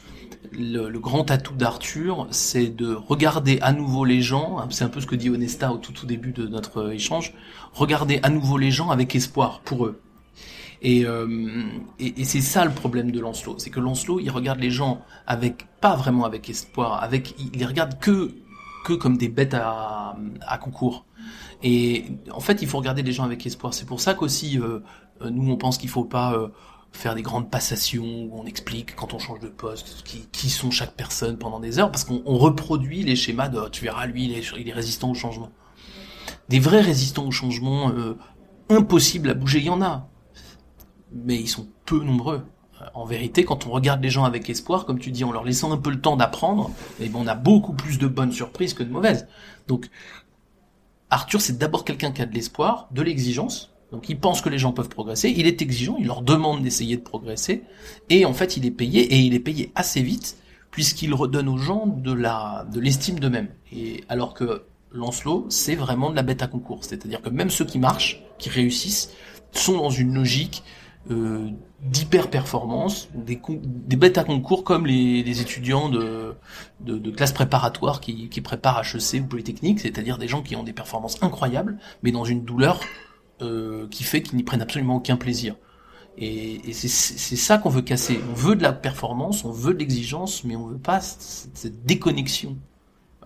[0.53, 4.59] le, le grand atout d'Arthur, c'est de regarder à nouveau les gens.
[4.59, 7.35] hein, C'est un peu ce que dit Onesta au tout tout début de notre échange.
[7.73, 10.01] Regarder à nouveau les gens avec espoir pour eux.
[10.81, 11.27] Et, euh,
[11.99, 15.03] et, et c'est ça le problème de Lancelot, c'est que Lancelot, il regarde les gens
[15.27, 18.33] avec pas vraiment avec espoir, avec il les regarde que
[18.85, 20.17] que comme des bêtes à,
[20.47, 21.05] à concours.
[21.65, 23.75] Et en fait, il faut regarder les gens avec espoir.
[23.75, 24.79] C'est pour ça qu'aussi euh,
[25.23, 26.49] euh, nous on pense qu'il faut pas euh,
[26.93, 30.71] faire des grandes passations où on explique quand on change de poste qui, qui sont
[30.71, 34.27] chaque personne pendant des heures parce qu'on on reproduit les schémas de tu verras lui
[34.27, 35.51] il est, il est résistant au changement.
[36.49, 38.17] Des vrais résistants au changement euh,
[38.71, 40.09] impossibles à bouger, il y en a
[41.13, 42.43] mais ils sont peu nombreux.
[42.81, 45.45] Euh, En vérité, quand on regarde les gens avec espoir, comme tu dis, en leur
[45.45, 48.75] laissant un peu le temps d'apprendre, eh ben, on a beaucoup plus de bonnes surprises
[48.75, 49.27] que de mauvaises.
[49.67, 49.89] Donc,
[51.11, 53.73] Arthur, c'est d'abord quelqu'un qui a de l'espoir, de l'exigence.
[53.93, 55.33] Donc, il pense que les gens peuvent progresser.
[55.35, 57.63] Il est exigeant, il leur demande d'essayer de progresser.
[58.11, 60.37] Et en fait, il est payé, et il est payé assez vite,
[60.71, 63.49] puisqu'il redonne aux gens de la, de l'estime d'eux-mêmes.
[63.73, 66.85] Et alors que Lancelot, c'est vraiment de la bête à concours.
[66.85, 69.11] C'est-à-dire que même ceux qui marchent, qui réussissent,
[69.53, 70.63] sont dans une logique
[71.11, 71.49] euh,
[71.81, 76.35] d'hyper performance, des, des bêtes à concours comme les, les étudiants de,
[76.81, 80.65] de, de classe préparatoire qui, qui préparent HEC ou Polytechnique, c'est-à-dire des gens qui ont
[80.65, 82.81] des performances incroyables, mais dans une douleur
[83.41, 85.55] euh, qui fait qu'ils n'y prennent absolument aucun plaisir.
[86.19, 88.21] Et, et c'est c'est ça qu'on veut casser.
[88.31, 91.85] On veut de la performance, on veut de l'exigence, mais on veut pas cette, cette
[91.87, 92.57] déconnexion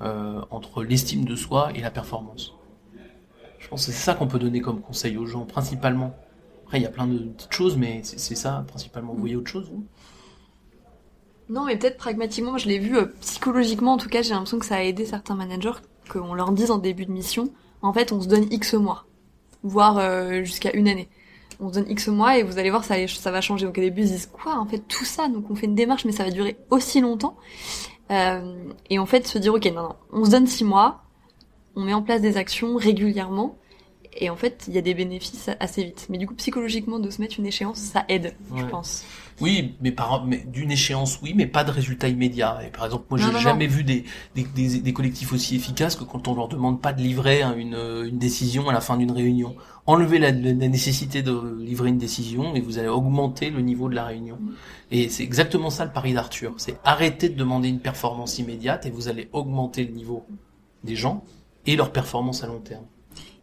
[0.02, 2.52] euh, entre l'estime de soi et la performance.
[3.58, 6.14] Je pense que c'est ça qu'on peut donner comme conseil aux gens, principalement.
[6.72, 9.12] Après, il y a plein de petites choses, mais c'est ça, principalement.
[9.12, 9.84] Vous voyez autre chose, vous?
[11.50, 14.64] Non, mais peut-être pragmatiquement, je l'ai vu euh, psychologiquement, en tout cas, j'ai l'impression que
[14.64, 15.74] ça a aidé certains managers,
[16.08, 17.52] qu'on leur dise en début de mission,
[17.82, 19.04] en fait, on se donne X mois,
[19.62, 21.10] voire euh, jusqu'à une année.
[21.60, 22.96] On se donne X mois et vous allez voir, ça,
[23.30, 23.66] va changer.
[23.66, 25.74] Donc au début, ils se disent quoi En fait, tout ça, donc on fait une
[25.74, 27.36] démarche, mais ça va durer aussi longtemps.
[28.10, 31.02] Euh, et en fait, se dire, ok, non, non, on se donne six mois,
[31.76, 33.58] on met en place des actions régulièrement,
[34.14, 36.06] et en fait, il y a des bénéfices assez vite.
[36.10, 39.04] Mais du coup, psychologiquement, de se mettre une échéance, ça aide, je pense.
[39.40, 42.60] Oui, mais par mais d'une échéance, oui, mais pas de résultat immédiat.
[42.66, 43.72] Et par exemple, moi, j'ai jamais non.
[43.72, 44.04] vu des,
[44.34, 47.54] des, des, des collectifs aussi efficaces que quand on leur demande pas de livrer hein,
[47.56, 49.56] une, une décision à la fin d'une réunion.
[49.86, 53.94] Enlevez la, la nécessité de livrer une décision et vous allez augmenter le niveau de
[53.94, 54.38] la réunion.
[54.90, 56.54] Et c'est exactement ça le pari d'Arthur.
[56.58, 60.24] C'est arrêter de demander une performance immédiate et vous allez augmenter le niveau
[60.84, 61.24] des gens
[61.66, 62.84] et leur performance à long terme.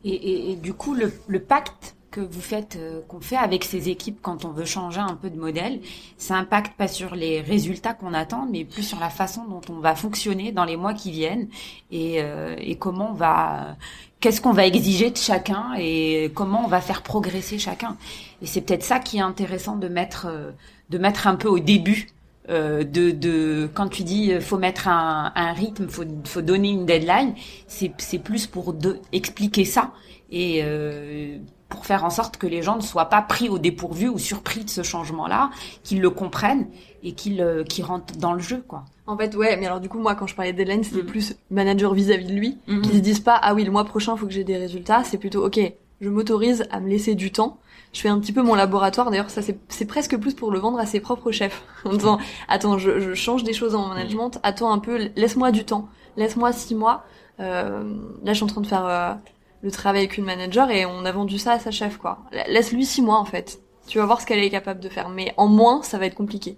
[0.04, 3.64] Et, et- et du coup, le, le pacte que vous faites, euh, qu'on fait avec
[3.64, 5.80] ces équipes quand on veut changer un peu de modèle,
[6.18, 9.80] ça impacte pas sur les résultats qu'on attend, mais plus sur la façon dont on
[9.80, 11.50] va fonctionner dans les mois qui viennent
[11.92, 13.76] et, euh, et comment on va,
[14.22, 17.96] qu'est-ce qu'on va exiger de chacun et comment on va faire progresser chacun.
[18.42, 20.52] Et c'est peut-être ça qui est intéressant de mettre, euh,
[20.90, 22.08] de mettre un peu au début
[22.50, 26.70] euh, de, de quand tu dis euh, faut mettre un, un rythme, faut, faut donner
[26.70, 27.34] une deadline,
[27.68, 29.92] c'est c'est plus pour de, expliquer ça
[30.32, 31.38] et euh,
[31.70, 34.64] pour faire en sorte que les gens ne soient pas pris au dépourvu ou surpris
[34.66, 35.52] de ce changement-là,
[35.84, 36.68] qu'ils le comprennent
[37.04, 38.86] et qu'ils euh, qu'ils rentrent dans le jeu quoi.
[39.06, 41.36] En fait, ouais, mais alors du coup, moi, quand je parlais de deadline, c'était plus
[41.50, 44.32] manager vis-à-vis de lui, qui se disent pas, ah oui, le mois prochain, faut que
[44.32, 45.04] j'ai des résultats.
[45.04, 45.60] C'est plutôt, ok,
[46.00, 47.58] je m'autorise à me laisser du temps.
[47.94, 49.10] Je fais un petit peu mon laboratoire.
[49.10, 51.64] D'ailleurs, ça, c'est presque plus pour le vendre à ses propres chefs.
[51.86, 54.40] En disant, attends, je, je change des choses dans mon management.
[54.44, 55.90] Attends un peu, laisse-moi du temps.
[56.18, 57.04] Laisse-moi six mois.
[57.40, 57.84] Euh,
[58.24, 59.14] là, je suis en train de faire euh,
[59.62, 62.20] le travail avec une manager et on a vendu ça à sa chef, quoi.
[62.48, 63.62] Laisse-lui six mois, en fait.
[63.88, 65.10] Tu vas voir ce qu'elle est capable de faire.
[65.10, 66.58] Mais en moins, ça va être compliqué.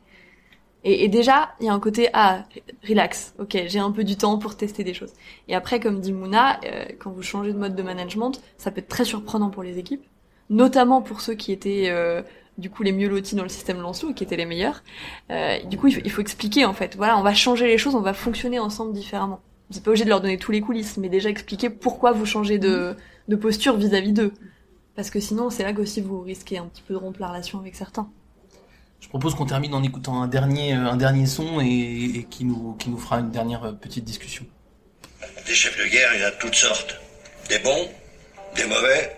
[0.84, 2.44] Et, et déjà, il y a un côté ah
[2.88, 5.14] relax, ok, j'ai un peu du temps pour tester des choses.
[5.48, 8.80] Et après, comme dit Mouna, euh, quand vous changez de mode de management, ça peut
[8.80, 10.04] être très surprenant pour les équipes,
[10.52, 12.22] notamment pour ceux qui étaient euh,
[12.60, 14.84] du coup les mieux lotis dans le système Lancelot, qui étaient les meilleurs.
[15.32, 16.96] Euh, du coup, il faut, il faut expliquer en fait.
[16.96, 19.42] Voilà, on va changer les choses, on va fonctionner ensemble différemment.
[19.70, 22.26] Vous n'êtes pas obligé de leur donner tous les coulisses, mais déjà expliquer pourquoi vous
[22.26, 22.96] changez de,
[23.30, 24.34] de posture vis-à-vis d'eux.
[24.96, 27.60] Parce que sinon, c'est là qu'aussi vous risquez un petit peu de rompre la relation
[27.60, 28.10] avec certains.
[29.00, 32.44] Je propose qu'on termine en écoutant un dernier, euh, un dernier son et, et qui,
[32.44, 34.46] nous, qui nous fera une dernière euh, petite discussion.
[35.48, 37.00] Des chefs de guerre, il y en a de toutes sortes.
[37.50, 37.88] Des bons,
[38.56, 39.16] des mauvais,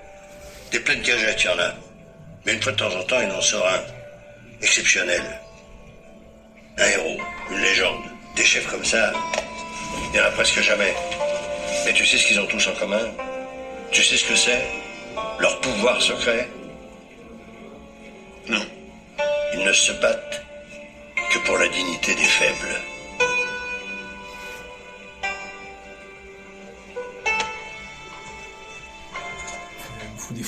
[0.73, 1.71] des pleines cagettes, il y en a.
[2.45, 3.81] Mais une fois de temps en temps, il en sort un.
[4.61, 5.21] Exceptionnel.
[6.79, 7.21] Un héros,
[7.51, 8.03] une légende.
[8.35, 9.13] Des chefs comme ça,
[10.11, 10.95] il y en a presque jamais.
[11.85, 13.07] Mais tu sais ce qu'ils ont tous en commun?
[13.91, 14.61] Tu sais ce que c'est?
[15.39, 16.49] Leur pouvoir secret?
[18.47, 18.65] Non.
[19.53, 20.41] Ils ne se battent
[21.31, 22.81] que pour la dignité des faibles.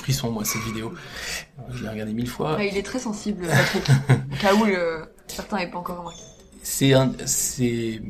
[0.06, 0.93] Des frissons, moi, cette vidéo.
[1.72, 2.56] Je l'ai regardée mille fois.
[2.58, 3.88] Ouais, il est très sensible, Patrick.
[4.34, 6.22] Au cas où euh, certains n'avaient pas encore remarqué.
[6.62, 8.01] C'est un, c'est,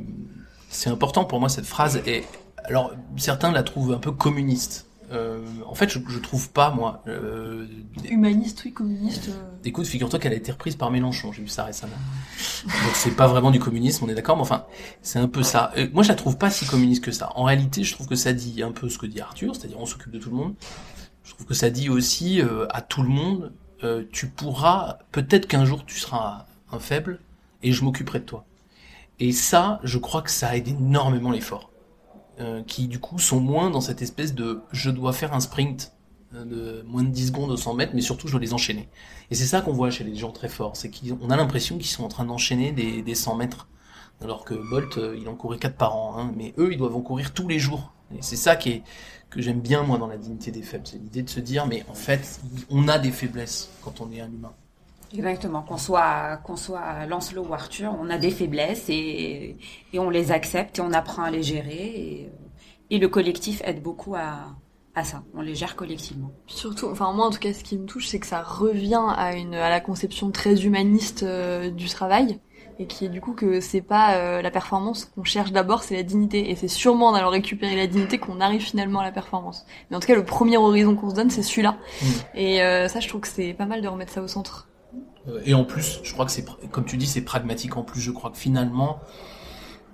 [0.69, 2.01] c'est important pour moi cette phrase.
[2.05, 2.23] Et
[2.65, 4.87] alors certains la trouvent un peu communiste.
[5.11, 7.03] Euh, en fait, je, je trouve pas moi.
[7.07, 7.65] Euh,
[8.09, 9.29] Humaniste, oui, communiste.
[9.29, 11.31] euh, Écoute, figure-toi qu'elle a été reprise par Mélenchon.
[11.31, 11.93] J'ai vu ça récemment.
[12.65, 14.35] Donc c'est pas vraiment du communisme, on est d'accord.
[14.35, 14.65] Mais enfin,
[15.01, 15.71] c'est un peu ça.
[15.77, 17.29] Euh, moi, je la trouve pas si communiste que ça.
[17.35, 19.85] En réalité, je trouve que ça dit un peu ce que dit Arthur, c'est-à-dire on
[19.85, 20.55] s'occupe de tout le monde.
[21.25, 23.51] Je trouve que ça dit aussi euh, à tout le monde,
[23.83, 27.19] euh, tu pourras, peut-être qu'un jour tu seras un faible
[27.63, 28.45] et je m'occuperai de toi.
[29.19, 31.71] Et ça, je crois que ça aide énormément l'effort.
[32.41, 35.93] Euh, qui du coup sont moins dans cette espèce de je dois faire un sprint
[36.33, 38.89] euh, de moins de 10 secondes au 100 mètres, mais surtout je dois les enchaîner.
[39.31, 41.87] Et c'est ça qu'on voit chez les gens très forts, c'est qu'on a l'impression qu'ils
[41.87, 43.69] sont en train d'enchaîner des, des 100 mètres,
[44.21, 47.01] alors que Bolt, il en courait 4 par an, hein, mais eux, ils doivent en
[47.01, 47.93] courir tous les jours.
[48.13, 48.83] Et c'est ça qui est,
[49.29, 51.83] que j'aime bien moi dans la dignité des faibles, c'est l'idée de se dire, mais
[51.89, 52.39] en fait,
[52.69, 54.53] on a des faiblesses quand on est un humain.
[55.13, 59.55] Exactement, qu'on soit qu'on soit Lancelot ou Arthur, on a des faiblesses et,
[59.93, 61.83] et on les accepte et on apprend à les gérer.
[61.85, 62.29] Et,
[62.89, 64.55] et le collectif aide beaucoup à,
[64.93, 66.31] à ça, on les gère collectivement.
[66.47, 69.35] Surtout, enfin moi en tout cas, ce qui me touche, c'est que ça revient à
[69.35, 72.39] une à la conception très humaniste euh, du travail
[72.79, 75.95] et qui est du coup que c'est pas euh, la performance qu'on cherche d'abord, c'est
[75.95, 79.11] la dignité et c'est sûrement en allant récupérer la dignité qu'on arrive finalement à la
[79.11, 79.65] performance.
[79.89, 81.77] Mais en tout cas, le premier horizon qu'on se donne, c'est celui-là.
[82.35, 84.67] Et euh, ça, je trouve que c'est pas mal de remettre ça au centre.
[85.29, 88.01] Euh, Et en plus, je crois que c'est, comme tu dis, c'est pragmatique en plus.
[88.01, 88.99] Je crois que finalement,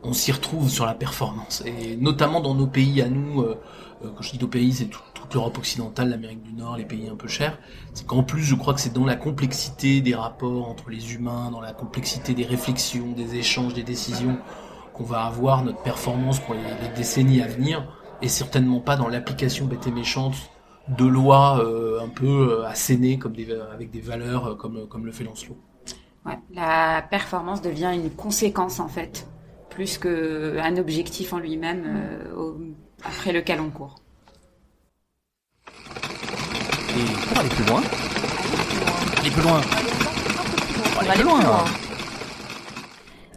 [0.03, 1.63] on s'y retrouve sur la performance.
[1.65, 3.61] Et notamment dans nos pays à nous, euh,
[4.03, 4.99] euh, quand je dis nos pays, c'est tout-
[5.33, 7.57] l'Europe occidentale, l'Amérique du Nord, les pays un peu chers.
[7.93, 11.51] C'est qu'en plus, je crois que c'est dans la complexité des rapports entre les humains,
[11.51, 14.37] dans la complexité des réflexions, des échanges, des décisions,
[14.93, 16.61] qu'on va avoir notre performance pour les,
[16.95, 17.87] décennies à venir,
[18.21, 20.35] et certainement pas dans l'application bête et méchante
[20.87, 23.35] de lois euh, un peu euh, assénées comme
[23.73, 25.57] avec des valeurs euh, comme, comme le fait Lancelot.
[26.25, 29.27] Ouais, la performance devient une conséquence en fait,
[29.69, 31.83] plus que un objectif en lui-même
[33.03, 34.01] après lequel on court.
[36.97, 37.81] Et pour aller plus loin,
[39.21, 39.61] aller plus loin,
[40.99, 41.39] aller plus loin.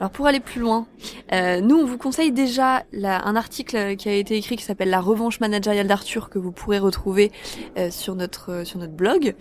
[0.00, 0.86] Alors pour aller plus loin,
[1.32, 4.90] euh, nous on vous conseille déjà la- un article qui a été écrit qui s'appelle
[4.90, 7.30] La revanche managériale d'Arthur que vous pourrez retrouver
[7.78, 9.34] euh, sur notre euh, sur notre blog.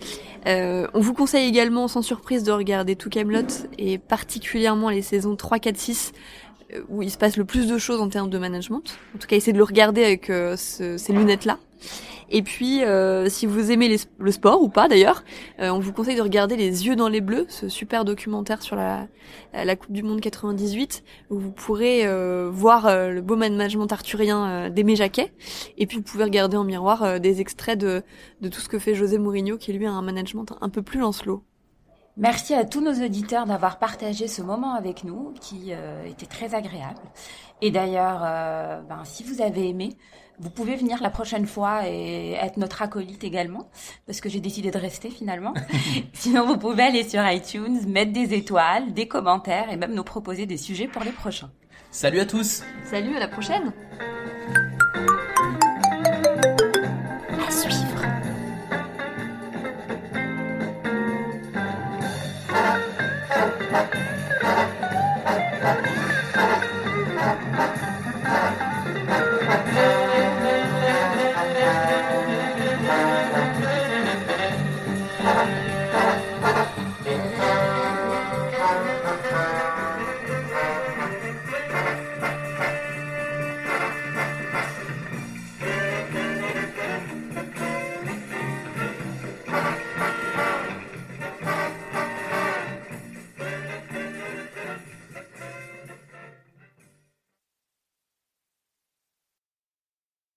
[0.46, 3.42] Euh, on vous conseille également sans surprise de regarder tout Camelot
[3.78, 6.12] et particulièrement les saisons 3, 4, 6
[6.72, 8.82] euh, où il se passe le plus de choses en termes de management.
[9.16, 11.58] En tout cas, essayez de le regarder avec euh, ce- ces lunettes-là.
[12.30, 15.24] Et puis, euh, si vous aimez les- le sport ou pas d'ailleurs,
[15.60, 18.76] euh, on vous conseille de regarder Les Yeux dans les Bleus, ce super documentaire sur
[18.76, 19.06] la,
[19.52, 24.96] la Coupe du Monde 98, où vous pourrez euh, voir le beau management arthurien d'Aimé
[24.96, 25.32] Jacquet.
[25.78, 28.02] Et puis, vous pouvez regarder en miroir des extraits de,
[28.40, 31.00] de tout ce que fait José Mourinho, qui lui a un management un peu plus
[31.00, 31.42] Lancelot.
[32.16, 36.54] Merci à tous nos auditeurs d'avoir partagé ce moment avec nous, qui euh, était très
[36.54, 37.00] agréable.
[37.60, 39.96] Et d'ailleurs, euh, ben, si vous avez aimé,
[40.38, 43.68] vous pouvez venir la prochaine fois et être notre acolyte également,
[44.06, 45.54] parce que j'ai décidé de rester finalement.
[46.12, 50.46] Sinon, vous pouvez aller sur iTunes, mettre des étoiles, des commentaires et même nous proposer
[50.46, 51.50] des sujets pour les prochains.
[51.90, 53.72] Salut à tous Salut, à la prochaine